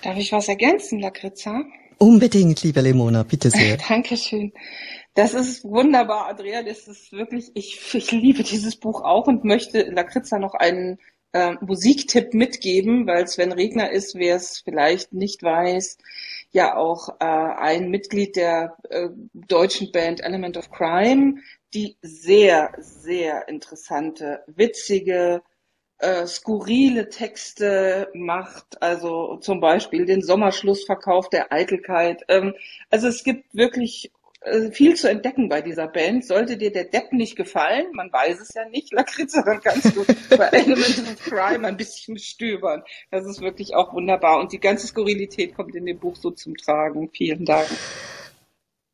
Darf 0.04 0.18
ich 0.18 0.32
was 0.34 0.50
ergänzen, 0.50 1.00
Lakritza? 1.00 1.64
Unbedingt, 1.98 2.62
liebe 2.64 2.82
Lemona, 2.82 3.24
bitte 3.24 3.50
sehr. 3.50 3.78
Dankeschön. 3.90 4.52
Das 5.14 5.34
ist 5.34 5.64
wunderbar, 5.64 6.28
Andrea. 6.28 6.62
Das 6.64 6.88
ist 6.88 7.14
wirklich, 7.14 7.52
ich, 7.54 7.80
ich 7.94 8.12
liebe 8.12 8.44
dieses 8.44 8.76
Buch 8.76 9.02
auch 9.02 9.28
und 9.28 9.46
möchte 9.46 9.84
Lakritza 9.84 10.40
noch 10.40 10.56
einen 10.56 11.00
äh, 11.32 11.54
Musiktipp 11.62 12.34
mitgeben, 12.34 13.08
weil 13.08 13.28
Sven 13.28 13.54
Regner 13.54 13.92
ist, 13.92 14.16
wer 14.16 14.36
es 14.36 14.60
vielleicht 14.60 15.14
nicht 15.14 15.42
weiß, 15.42 15.98
ja 16.52 16.76
auch 16.76 17.10
äh, 17.20 17.26
ein 17.26 17.90
Mitglied 17.90 18.36
der 18.36 18.76
äh, 18.90 19.10
deutschen 19.34 19.92
Band 19.92 20.22
Element 20.22 20.58
of 20.58 20.70
Crime, 20.70 21.38
die 21.74 21.98
sehr, 22.02 22.72
sehr 22.78 23.48
interessante, 23.48 24.44
witzige, 24.48 25.42
äh, 26.04 26.28
skurrile 26.28 27.08
Texte 27.08 28.10
macht, 28.14 28.82
also 28.82 29.38
zum 29.38 29.62
Beispiel 29.62 30.06
den 30.06 30.22
Sommerschlussverkauf 30.22 31.30
der 31.30 31.54
Eitelkeit. 31.54 32.24
Ähm, 32.28 32.54
also 32.90 33.08
es 33.08 33.24
gibt 33.24 33.46
wirklich 33.54 34.12
äh, 34.42 34.70
viel 34.72 34.96
zu 34.96 35.10
entdecken 35.10 35.48
bei 35.48 35.62
dieser 35.62 35.88
Band. 35.88 36.26
Sollte 36.26 36.58
dir 36.58 36.74
der 36.74 36.84
Depp 36.84 37.14
nicht 37.14 37.38
gefallen, 37.38 37.88
man 37.94 38.12
weiß 38.12 38.42
es 38.42 38.54
ja 38.54 38.66
nicht, 38.68 38.92
Lakritze, 38.94 39.44
dann 39.46 39.62
kannst 39.62 39.96
du 39.96 40.04
bei 40.36 40.48
Element 40.48 41.00
of 41.00 41.24
Crime 41.24 41.66
ein 41.66 41.78
bisschen 41.78 42.18
stöbern. 42.18 42.84
Das 43.10 43.26
ist 43.26 43.40
wirklich 43.40 43.74
auch 43.74 43.94
wunderbar. 43.94 44.42
Und 44.42 44.52
die 44.52 44.60
ganze 44.60 44.88
Skurrilität 44.88 45.56
kommt 45.56 45.74
in 45.74 45.86
dem 45.86 46.00
Buch 46.00 46.18
so 46.18 46.32
zum 46.32 46.58
Tragen. 46.58 47.10
Vielen 47.14 47.46
Dank. 47.46 47.70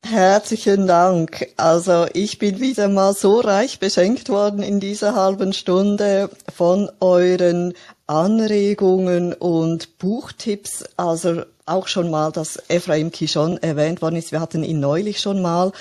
Herzlichen 0.09 0.87
Dank. 0.87 1.49
Also 1.55 2.07
ich 2.13 2.39
bin 2.39 2.59
wieder 2.59 2.87
mal 2.87 3.13
so 3.13 3.41
reich 3.41 3.77
beschenkt 3.77 4.29
worden 4.29 4.63
in 4.63 4.79
dieser 4.79 5.13
halben 5.13 5.53
Stunde 5.53 6.31
von 6.51 6.89
euren 6.99 7.75
Anregungen 8.07 9.33
und 9.33 9.99
Buchtipps. 9.99 10.83
Also 10.97 11.43
auch 11.67 11.87
schon 11.87 12.09
mal, 12.09 12.31
dass 12.31 12.57
Ephraim 12.69 13.11
Kishon 13.11 13.59
erwähnt 13.59 14.01
worden 14.01 14.15
ist. 14.15 14.31
Wir 14.31 14.39
hatten 14.39 14.63
ihn 14.63 14.79
neulich 14.79 15.19
schon 15.19 15.43
mal. 15.43 15.71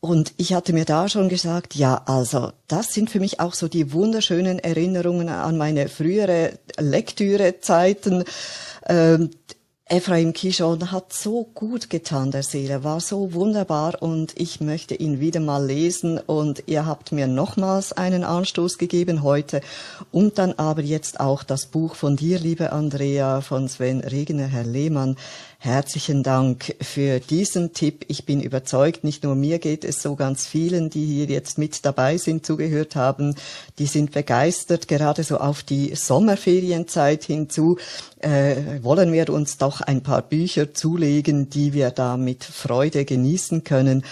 Und 0.00 0.32
ich 0.38 0.54
hatte 0.54 0.72
mir 0.72 0.84
da 0.84 1.08
schon 1.08 1.28
gesagt, 1.28 1.76
ja, 1.76 2.02
also 2.06 2.50
das 2.66 2.92
sind 2.92 3.10
für 3.10 3.20
mich 3.20 3.38
auch 3.38 3.54
so 3.54 3.68
die 3.68 3.92
wunderschönen 3.92 4.58
Erinnerungen 4.58 5.28
an 5.28 5.56
meine 5.56 5.88
frühere 5.88 6.58
Lektürezeiten. 6.80 8.24
Ähm, 8.88 9.30
Ephraim 9.92 10.32
Kishon 10.32 10.90
hat 10.90 11.12
so 11.12 11.44
gut 11.54 11.90
getan 11.90 12.30
der 12.30 12.42
Seele, 12.42 12.82
war 12.82 12.98
so 12.98 13.34
wunderbar 13.34 14.00
und 14.00 14.32
ich 14.40 14.62
möchte 14.62 14.94
ihn 14.94 15.20
wieder 15.20 15.38
mal 15.38 15.66
lesen 15.66 16.18
und 16.18 16.62
ihr 16.64 16.86
habt 16.86 17.12
mir 17.12 17.26
nochmals 17.26 17.92
einen 17.92 18.24
Anstoß 18.24 18.78
gegeben 18.78 19.22
heute 19.22 19.60
und 20.10 20.38
dann 20.38 20.54
aber 20.54 20.80
jetzt 20.80 21.20
auch 21.20 21.42
das 21.42 21.66
Buch 21.66 21.94
von 21.94 22.16
dir, 22.16 22.38
liebe 22.38 22.72
Andrea, 22.72 23.42
von 23.42 23.68
Sven 23.68 24.00
Regner, 24.00 24.46
Herr 24.46 24.64
Lehmann. 24.64 25.18
Herzlichen 25.64 26.24
Dank 26.24 26.74
für 26.80 27.20
diesen 27.20 27.72
Tipp. 27.72 28.04
Ich 28.08 28.26
bin 28.26 28.40
überzeugt, 28.40 29.04
nicht 29.04 29.22
nur 29.22 29.36
mir 29.36 29.60
geht 29.60 29.84
es 29.84 30.02
so 30.02 30.16
ganz 30.16 30.44
vielen, 30.44 30.90
die 30.90 31.06
hier 31.06 31.26
jetzt 31.26 31.56
mit 31.56 31.84
dabei 31.84 32.18
sind, 32.18 32.44
zugehört 32.44 32.96
haben, 32.96 33.36
die 33.78 33.86
sind 33.86 34.10
begeistert, 34.10 34.88
gerade 34.88 35.22
so 35.22 35.36
auf 35.38 35.62
die 35.62 35.94
Sommerferienzeit 35.94 37.22
hinzu. 37.22 37.78
Äh, 38.18 38.82
wollen 38.82 39.12
wir 39.12 39.30
uns 39.30 39.56
doch 39.56 39.80
ein 39.82 40.02
paar 40.02 40.22
Bücher 40.22 40.74
zulegen, 40.74 41.48
die 41.48 41.72
wir 41.72 41.92
da 41.92 42.16
mit 42.16 42.42
Freude 42.42 43.04
genießen 43.04 43.62
können 43.62 44.04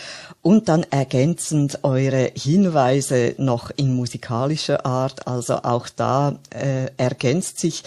und 0.42 0.68
dann 0.68 0.86
ergänzend 0.90 1.80
eure 1.82 2.30
Hinweise 2.32 3.34
noch 3.38 3.72
in 3.74 3.92
musikalischer 3.96 4.86
Art. 4.86 5.26
Also 5.26 5.56
auch 5.64 5.88
da 5.88 6.38
äh, 6.50 6.92
ergänzt 6.96 7.58
sich 7.58 7.82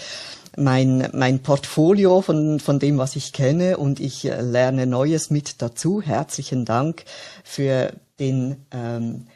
mein, 0.56 1.08
mein 1.12 1.40
Portfolio 1.40 2.20
von, 2.20 2.60
von 2.60 2.78
dem, 2.78 2.98
was 2.98 3.16
ich 3.16 3.32
kenne 3.32 3.76
und 3.76 4.00
ich 4.00 4.24
äh, 4.24 4.40
lerne 4.40 4.86
Neues 4.86 5.30
mit 5.30 5.62
dazu. 5.62 6.02
Herzlichen 6.02 6.64
Dank 6.64 7.04
für 7.42 7.92
den 8.18 8.64
ähm, 8.70 9.26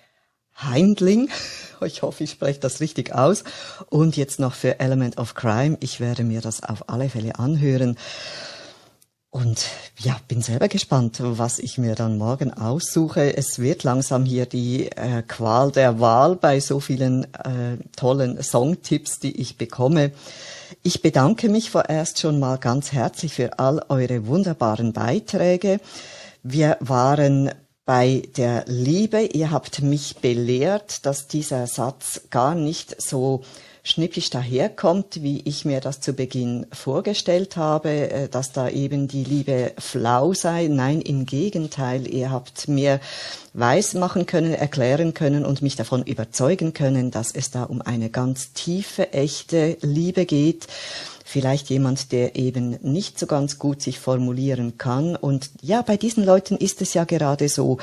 Heindling. 0.57 1.31
Ich 1.81 2.03
hoffe, 2.03 2.25
ich 2.25 2.33
spreche 2.33 2.59
das 2.59 2.81
richtig 2.81 3.15
aus. 3.15 3.45
Und 3.89 4.17
jetzt 4.17 4.41
noch 4.41 4.55
für 4.55 4.81
Element 4.81 5.17
of 5.17 5.35
Crime. 5.35 5.77
Ich 5.79 6.01
werde 6.01 6.25
mir 6.25 6.41
das 6.41 6.61
auf 6.61 6.89
alle 6.89 7.09
Fälle 7.09 7.39
anhören. 7.39 7.97
Und 9.31 9.67
ja, 9.99 10.19
bin 10.27 10.41
selber 10.41 10.69
gespannt, 10.69 11.19
was 11.21 11.59
ich 11.59 11.77
mir 11.77 11.95
dann 11.95 12.17
morgen 12.17 12.51
aussuche. 12.53 13.37
Es 13.37 13.59
wird 13.59 13.85
langsam 13.85 14.25
hier 14.25 14.47
die 14.47 14.91
äh, 14.93 15.23
Qual 15.23 15.71
der 15.71 16.01
Wahl 16.01 16.37
bei 16.37 16.61
so 16.61 16.81
vielen 16.81 17.25
äh, 17.35 17.77
tollen 17.95 18.43
Songtipps, 18.43 19.19
die 19.19 19.39
ich 19.39 19.59
bekomme. 19.59 20.13
Ich 20.83 21.03
bedanke 21.03 21.51
mich 21.51 21.71
vorerst 21.71 22.21
schon 22.21 22.41
mal 22.41 22.57
ganz 22.57 22.93
herzlich 22.93 23.35
für 23.35 23.59
all 23.59 23.85
eure 23.91 24.27
wunderbaren 24.27 24.95
Beiträge. 24.95 25.81
Wir 26.43 26.79
waren 26.81 27.51
bei 27.85 28.23
der 28.39 28.65
Liebe. 28.67 29.21
Ihr 29.21 29.51
habt 29.51 29.83
mich 29.83 30.17
belehrt, 30.17 31.05
dass 31.05 31.29
dieser 31.29 31.67
Satz 31.67 32.23
gar 32.31 32.55
nicht 32.55 33.01
so 33.01 33.43
schnippisch 33.89 34.29
daherkommt, 34.29 35.23
wie 35.23 35.41
ich 35.45 35.65
mir 35.65 35.81
das 35.81 36.01
zu 36.01 36.13
Beginn 36.13 36.67
vorgestellt 36.73 37.57
habe, 37.57 38.11
äh, 38.11 38.29
dass 38.29 38.53
da 38.53 38.69
eben 38.69 39.09
die 39.09 39.25
Liebe 39.25 39.73
flau 39.79 40.35
sei. 40.35 40.69
Nein, 40.69 41.01
im 41.01 41.25
Gegenteil, 41.25 42.07
ihr 42.07 42.31
habt 42.31 42.69
mir 42.69 43.01
weismachen 43.55 44.27
können, 44.27 44.53
erklären 44.53 45.15
können 45.15 45.47
und 45.47 45.63
mich 45.63 45.77
davon 45.77 46.03
überzeugen 46.03 46.75
können, 46.75 47.11
dass 47.11 47.33
es 47.33 47.51
da 47.51 47.65
um 47.65 47.81
eine 47.81 48.11
ganz 48.11 48.53
tiefe, 48.53 49.13
echte 49.13 49.79
Liebe 49.81 50.27
geht 50.27 50.67
vielleicht 51.29 51.69
jemand, 51.69 52.11
der 52.11 52.37
eben 52.37 52.79
nicht 52.81 53.19
so 53.19 53.27
ganz 53.27 53.59
gut 53.59 53.83
sich 53.83 53.99
formulieren 54.01 54.79
kann. 54.79 55.15
Und 55.15 55.51
ja, 55.61 55.83
bei 55.83 55.99
diesen 55.99 56.25
Leuten 56.25 56.57
ist 56.57 56.81
es 56.81 56.95
ja 56.95 57.05
gerade 57.05 57.51
so. 57.51 57.77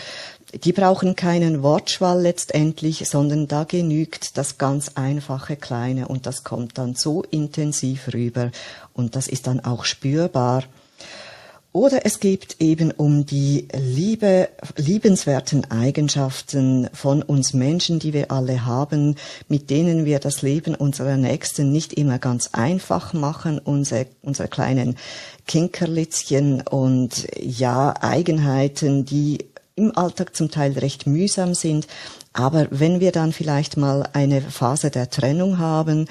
Die 0.63 0.71
brauchen 0.71 1.17
keinen 1.17 1.63
Wortschwall 1.63 2.21
letztendlich, 2.21 3.09
sondern 3.09 3.47
da 3.47 3.65
genügt 3.65 4.37
das 4.37 4.57
ganz 4.57 4.91
einfache 4.95 5.57
Kleine 5.57 6.07
und 6.07 6.25
das 6.25 6.45
kommt 6.45 6.77
dann 6.77 6.95
so 6.95 7.23
intensiv 7.23 8.13
rüber 8.13 8.51
und 8.93 9.17
das 9.17 9.27
ist 9.27 9.47
dann 9.47 9.59
auch 9.59 9.83
spürbar. 9.83 10.63
Oder 11.73 12.05
es 12.05 12.21
geht 12.21 12.55
eben 12.59 12.91
um 12.91 13.25
die 13.25 13.67
Liebe, 13.73 14.47
liebenswerten 14.77 15.69
Eigenschaften 15.69 16.89
von 16.93 17.21
uns 17.21 17.53
Menschen, 17.53 17.99
die 17.99 18.13
wir 18.13 18.31
alle 18.31 18.65
haben, 18.65 19.15
mit 19.49 19.69
denen 19.69 20.05
wir 20.05 20.19
das 20.19 20.41
Leben 20.41 20.73
unserer 20.73 21.17
Nächsten 21.17 21.73
nicht 21.73 21.91
immer 21.91 22.17
ganz 22.17 22.51
einfach 22.53 23.11
machen, 23.11 23.59
unsere, 23.59 24.05
unsere 24.21 24.47
kleinen 24.47 24.95
Kinkerlitzchen 25.47 26.61
und 26.61 27.27
ja, 27.41 27.93
Eigenheiten, 27.99 29.03
die 29.03 29.39
im 29.75 29.95
Alltag 29.95 30.35
zum 30.35 30.49
Teil 30.49 30.73
recht 30.73 31.05
mühsam 31.05 31.53
sind. 31.53 31.87
Aber 32.33 32.67
wenn 32.71 32.99
wir 32.99 33.11
dann 33.11 33.33
vielleicht 33.33 33.77
mal 33.77 34.09
eine 34.13 34.41
Phase 34.41 34.89
der 34.89 35.09
Trennung 35.09 35.59
haben, 35.59 36.07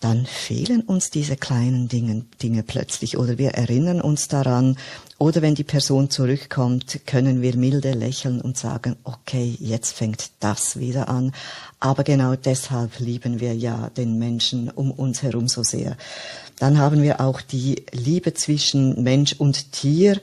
dann 0.00 0.26
fehlen 0.26 0.82
uns 0.82 1.10
diese 1.10 1.36
kleinen 1.36 1.88
Dinge, 1.88 2.24
Dinge 2.40 2.62
plötzlich 2.62 3.18
oder 3.18 3.36
wir 3.36 3.50
erinnern 3.50 4.00
uns 4.00 4.28
daran 4.28 4.76
oder 5.18 5.42
wenn 5.42 5.56
die 5.56 5.64
Person 5.64 6.08
zurückkommt, 6.08 7.00
können 7.06 7.42
wir 7.42 7.56
milde 7.56 7.92
lächeln 7.92 8.40
und 8.40 8.56
sagen, 8.56 8.96
okay, 9.02 9.56
jetzt 9.58 9.96
fängt 9.96 10.30
das 10.38 10.78
wieder 10.78 11.08
an. 11.08 11.32
Aber 11.80 12.04
genau 12.04 12.36
deshalb 12.36 13.00
lieben 13.00 13.40
wir 13.40 13.54
ja 13.54 13.90
den 13.96 14.18
Menschen 14.18 14.70
um 14.70 14.92
uns 14.92 15.22
herum 15.22 15.48
so 15.48 15.64
sehr. 15.64 15.96
Dann 16.60 16.78
haben 16.78 17.02
wir 17.02 17.20
auch 17.20 17.40
die 17.40 17.84
Liebe 17.90 18.34
zwischen 18.34 19.02
Mensch 19.02 19.32
und 19.32 19.72
Tier 19.72 20.20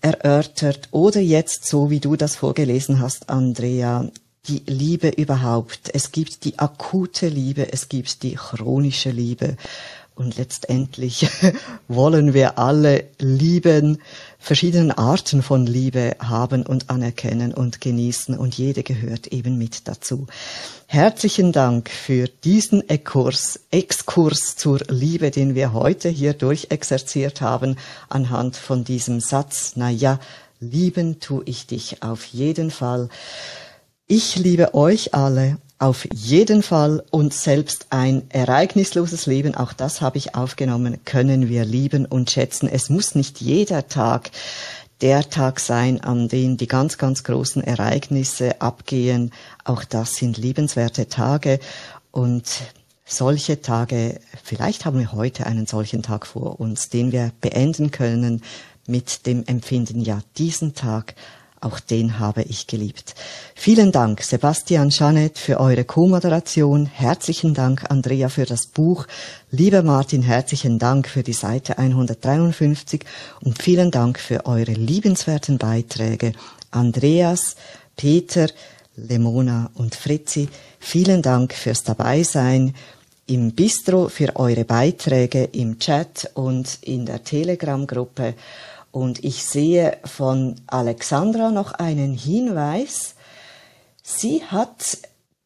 erörtert 0.00 0.88
oder 0.90 1.20
jetzt, 1.20 1.66
so 1.66 1.90
wie 1.90 2.00
du 2.00 2.16
das 2.16 2.36
vorgelesen 2.36 3.00
hast, 3.00 3.28
Andrea, 3.28 4.08
die 4.48 4.62
Liebe 4.66 5.08
überhaupt. 5.08 5.90
Es 5.92 6.12
gibt 6.12 6.44
die 6.44 6.58
akute 6.58 7.28
Liebe, 7.28 7.72
es 7.72 7.88
gibt 7.88 8.22
die 8.22 8.34
chronische 8.34 9.10
Liebe. 9.10 9.56
Und 10.20 10.36
letztendlich 10.36 11.30
wollen 11.88 12.34
wir 12.34 12.58
alle 12.58 13.04
lieben, 13.18 14.02
verschiedene 14.38 14.98
Arten 14.98 15.42
von 15.42 15.64
Liebe 15.64 16.14
haben 16.18 16.66
und 16.66 16.90
anerkennen 16.90 17.54
und 17.54 17.80
genießen 17.80 18.36
und 18.36 18.54
jede 18.54 18.82
gehört 18.82 19.28
eben 19.28 19.56
mit 19.56 19.88
dazu. 19.88 20.26
Herzlichen 20.84 21.52
Dank 21.52 21.88
für 21.88 22.28
diesen 22.44 22.86
Exkurs, 22.86 23.60
Exkurs 23.70 24.56
zur 24.56 24.80
Liebe, 24.88 25.30
den 25.30 25.54
wir 25.54 25.72
heute 25.72 26.10
hier 26.10 26.34
durchexerziert 26.34 27.40
haben 27.40 27.76
anhand 28.10 28.56
von 28.56 28.84
diesem 28.84 29.20
Satz. 29.20 29.72
Na 29.76 29.88
ja, 29.88 30.20
lieben 30.60 31.20
tu 31.20 31.40
ich 31.46 31.66
dich 31.66 32.02
auf 32.02 32.26
jeden 32.26 32.70
Fall. 32.70 33.08
Ich 34.06 34.36
liebe 34.36 34.74
euch 34.74 35.14
alle 35.14 35.56
auf 35.80 36.06
jeden 36.12 36.62
Fall 36.62 37.02
und 37.10 37.32
selbst 37.32 37.86
ein 37.88 38.22
ereignisloses 38.28 39.24
Leben, 39.24 39.54
auch 39.54 39.72
das 39.72 40.02
habe 40.02 40.18
ich 40.18 40.34
aufgenommen, 40.34 40.98
können 41.06 41.48
wir 41.48 41.64
lieben 41.64 42.04
und 42.04 42.30
schätzen. 42.30 42.68
Es 42.68 42.90
muss 42.90 43.14
nicht 43.14 43.40
jeder 43.40 43.88
Tag 43.88 44.30
der 45.00 45.30
Tag 45.30 45.58
sein, 45.58 45.98
an 46.02 46.28
dem 46.28 46.58
die 46.58 46.66
ganz, 46.66 46.98
ganz 46.98 47.24
großen 47.24 47.64
Ereignisse 47.64 48.60
abgehen. 48.60 49.32
Auch 49.64 49.82
das 49.82 50.16
sind 50.16 50.36
liebenswerte 50.36 51.08
Tage 51.08 51.58
und 52.10 52.44
solche 53.06 53.62
Tage, 53.62 54.20
vielleicht 54.44 54.84
haben 54.84 54.98
wir 54.98 55.12
heute 55.12 55.46
einen 55.46 55.66
solchen 55.66 56.02
Tag 56.02 56.26
vor 56.26 56.60
uns, 56.60 56.90
den 56.90 57.10
wir 57.10 57.32
beenden 57.40 57.90
können 57.90 58.42
mit 58.86 59.24
dem 59.26 59.46
Empfinden, 59.46 60.00
ja, 60.00 60.20
diesen 60.36 60.74
Tag 60.74 61.14
auch 61.60 61.78
den 61.78 62.18
habe 62.18 62.42
ich 62.42 62.66
geliebt. 62.66 63.14
Vielen 63.54 63.92
Dank, 63.92 64.22
Sebastian 64.22 64.88
Janet, 64.88 65.38
für 65.38 65.60
eure 65.60 65.84
Co-Moderation. 65.84 66.86
Herzlichen 66.86 67.52
Dank, 67.52 67.90
Andrea, 67.90 68.30
für 68.30 68.46
das 68.46 68.66
Buch. 68.66 69.06
Lieber 69.50 69.82
Martin, 69.82 70.22
herzlichen 70.22 70.78
Dank 70.78 71.06
für 71.06 71.22
die 71.22 71.34
Seite 71.34 71.76
153 71.78 73.04
und 73.42 73.62
vielen 73.62 73.90
Dank 73.90 74.18
für 74.18 74.46
eure 74.46 74.72
liebenswerten 74.72 75.58
Beiträge. 75.58 76.32
Andreas, 76.70 77.56
Peter, 77.96 78.48
Lemona 78.96 79.70
und 79.74 79.94
Fritzi, 79.94 80.48
vielen 80.78 81.20
Dank 81.20 81.52
fürs 81.52 81.82
Dabeisein 81.82 82.74
im 83.26 83.52
Bistro 83.52 84.08
für 84.08 84.34
eure 84.36 84.64
Beiträge 84.64 85.44
im 85.44 85.78
Chat 85.78 86.30
und 86.34 86.78
in 86.82 87.06
der 87.06 87.22
Telegram-Gruppe. 87.22 88.34
Und 88.92 89.24
ich 89.24 89.44
sehe 89.44 89.98
von 90.04 90.56
Alexandra 90.66 91.50
noch 91.50 91.72
einen 91.72 92.14
Hinweis. 92.14 93.14
Sie 94.02 94.42
hat 94.44 94.98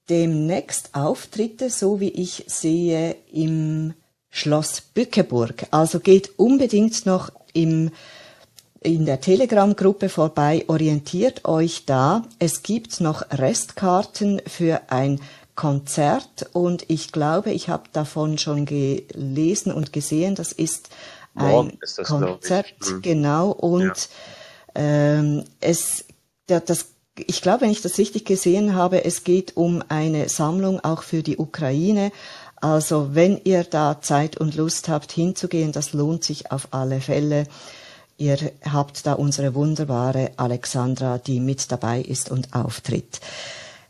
demnächst 0.08 0.94
Auftritte, 0.94 1.70
so 1.70 2.00
wie 2.00 2.10
ich 2.10 2.44
sehe, 2.46 3.16
im 3.32 3.94
Schloss 4.30 4.80
Bückeburg. 4.80 5.66
Also 5.70 6.00
geht 6.00 6.38
unbedingt 6.38 7.06
noch 7.06 7.30
im, 7.52 7.90
in 8.80 9.06
der 9.06 9.20
Telegram-Gruppe 9.20 10.08
vorbei, 10.08 10.64
orientiert 10.66 11.44
euch 11.44 11.84
da. 11.86 12.24
Es 12.38 12.62
gibt 12.62 13.00
noch 13.00 13.22
Restkarten 13.30 14.42
für 14.46 14.80
ein 14.88 15.20
Konzert 15.54 16.48
und 16.52 16.84
ich 16.88 17.12
glaube, 17.12 17.52
ich 17.52 17.68
habe 17.68 17.84
davon 17.92 18.38
schon 18.38 18.66
gelesen 18.66 19.72
und 19.72 19.92
gesehen, 19.92 20.34
das 20.34 20.50
ist 20.50 20.88
ein 21.34 21.78
das, 21.80 21.96
Konzept. 21.96 22.86
Hm. 22.86 23.02
genau. 23.02 23.50
Und 23.50 24.08
ja. 24.74 24.82
ähm, 24.82 25.44
es, 25.60 26.04
das, 26.46 26.86
ich 27.16 27.42
glaube, 27.42 27.62
wenn 27.62 27.70
ich 27.70 27.82
das 27.82 27.98
richtig 27.98 28.24
gesehen 28.24 28.74
habe, 28.74 29.04
es 29.04 29.24
geht 29.24 29.56
um 29.56 29.82
eine 29.88 30.28
Sammlung 30.28 30.80
auch 30.80 31.02
für 31.02 31.22
die 31.22 31.38
Ukraine. 31.38 32.12
Also 32.56 33.14
wenn 33.14 33.40
ihr 33.44 33.64
da 33.64 34.00
Zeit 34.00 34.36
und 34.38 34.56
Lust 34.56 34.88
habt 34.88 35.12
hinzugehen, 35.12 35.72
das 35.72 35.92
lohnt 35.92 36.24
sich 36.24 36.50
auf 36.50 36.68
alle 36.70 37.00
Fälle. 37.00 37.46
Ihr 38.16 38.38
habt 38.70 39.06
da 39.06 39.14
unsere 39.14 39.54
wunderbare 39.54 40.30
Alexandra, 40.36 41.18
die 41.18 41.40
mit 41.40 41.70
dabei 41.72 42.00
ist 42.00 42.30
und 42.30 42.54
auftritt. 42.54 43.20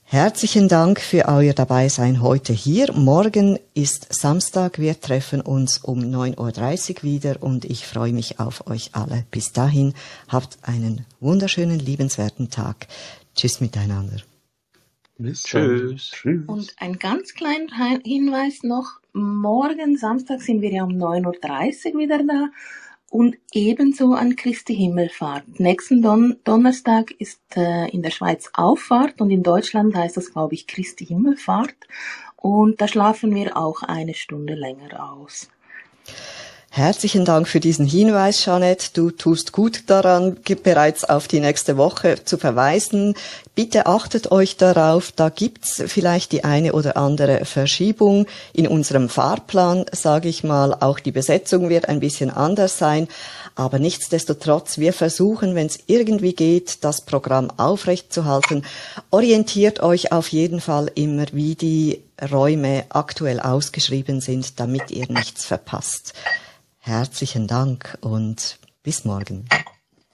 Herzlichen 0.06 0.68
Dank 0.68 1.00
für 1.00 1.26
euer 1.26 1.54
Dabeisein 1.54 2.20
heute 2.20 2.52
hier. 2.52 2.92
Morgen 2.92 3.58
ist 3.72 4.12
Samstag. 4.12 4.78
Wir 4.78 5.00
treffen 5.00 5.40
uns 5.40 5.78
um 5.78 5.98
9.30 6.00 6.96
Uhr 6.98 7.02
wieder 7.02 7.42
und 7.42 7.64
ich 7.64 7.86
freue 7.86 8.12
mich 8.12 8.38
auf 8.38 8.66
euch 8.68 8.90
alle. 8.92 9.24
Bis 9.30 9.52
dahin 9.52 9.94
habt 10.28 10.58
einen 10.62 11.06
wunderschönen, 11.20 11.78
liebenswerten 11.80 12.50
Tag. 12.50 12.86
Tschüss 13.34 13.60
miteinander. 13.60 14.18
Bis 15.16 15.42
Tschüss. 15.42 16.10
Tschüss. 16.12 16.42
Und 16.46 16.74
ein 16.78 16.98
ganz 16.98 17.34
kleiner 17.34 17.74
Hin- 17.74 18.02
Hinweis 18.04 18.62
noch. 18.62 19.00
Morgen 19.14 19.96
Samstag 19.96 20.42
sind 20.42 20.60
wir 20.60 20.70
ja 20.72 20.84
um 20.84 20.92
9.30 20.92 21.94
Uhr 21.94 22.00
wieder 22.00 22.18
da. 22.18 22.48
Und 23.10 23.36
ebenso 23.52 24.14
an 24.14 24.34
Christi 24.34 24.74
Himmelfahrt. 24.74 25.60
Nächsten 25.60 26.02
Don 26.02 26.36
Donnerstag 26.42 27.12
ist 27.12 27.40
äh, 27.56 27.88
in 27.90 28.02
der 28.02 28.10
Schweiz 28.10 28.50
Auffahrt 28.54 29.20
und 29.20 29.30
in 29.30 29.42
Deutschland 29.42 29.94
heißt 29.94 30.16
das, 30.16 30.32
glaube 30.32 30.54
ich, 30.54 30.66
Christi 30.66 31.06
Himmelfahrt. 31.06 31.76
Und 32.36 32.80
da 32.80 32.88
schlafen 32.88 33.34
wir 33.34 33.56
auch 33.56 33.82
eine 33.82 34.14
Stunde 34.14 34.54
länger 34.54 35.12
aus. 35.12 35.48
Herzlichen 36.76 37.24
Dank 37.24 37.46
für 37.46 37.60
diesen 37.60 37.86
Hinweis, 37.86 38.44
Jeanette. 38.44 38.88
Du 38.94 39.12
tust 39.12 39.52
gut 39.52 39.84
daran, 39.86 40.36
bereits 40.64 41.04
auf 41.04 41.28
die 41.28 41.38
nächste 41.38 41.76
Woche 41.76 42.24
zu 42.24 42.36
verweisen. 42.36 43.14
Bitte 43.54 43.86
achtet 43.86 44.32
euch 44.32 44.56
darauf, 44.56 45.12
da 45.12 45.28
gibt's 45.28 45.80
vielleicht 45.86 46.32
die 46.32 46.42
eine 46.42 46.72
oder 46.72 46.96
andere 46.96 47.44
Verschiebung 47.44 48.26
in 48.52 48.66
unserem 48.66 49.08
Fahrplan, 49.08 49.86
sage 49.92 50.28
ich 50.28 50.42
mal. 50.42 50.74
Auch 50.74 50.98
die 50.98 51.12
Besetzung 51.12 51.68
wird 51.68 51.88
ein 51.88 52.00
bisschen 52.00 52.30
anders 52.30 52.76
sein. 52.76 53.06
Aber 53.54 53.78
nichtsdestotrotz, 53.78 54.76
wir 54.78 54.92
versuchen, 54.92 55.54
wenn 55.54 55.68
es 55.68 55.78
irgendwie 55.86 56.32
geht, 56.32 56.82
das 56.82 57.02
Programm 57.02 57.52
aufrechtzuerhalten. 57.56 58.64
Orientiert 59.12 59.78
euch 59.78 60.10
auf 60.10 60.26
jeden 60.26 60.60
Fall 60.60 60.90
immer, 60.96 61.26
wie 61.30 61.54
die 61.54 62.02
Räume 62.32 62.86
aktuell 62.88 63.38
ausgeschrieben 63.38 64.20
sind, 64.20 64.58
damit 64.58 64.90
ihr 64.90 65.06
nichts 65.08 65.44
verpasst. 65.44 66.14
Herzlichen 66.86 67.46
Dank 67.46 67.96
und 68.02 68.58
bis 68.82 69.06
morgen. 69.06 69.48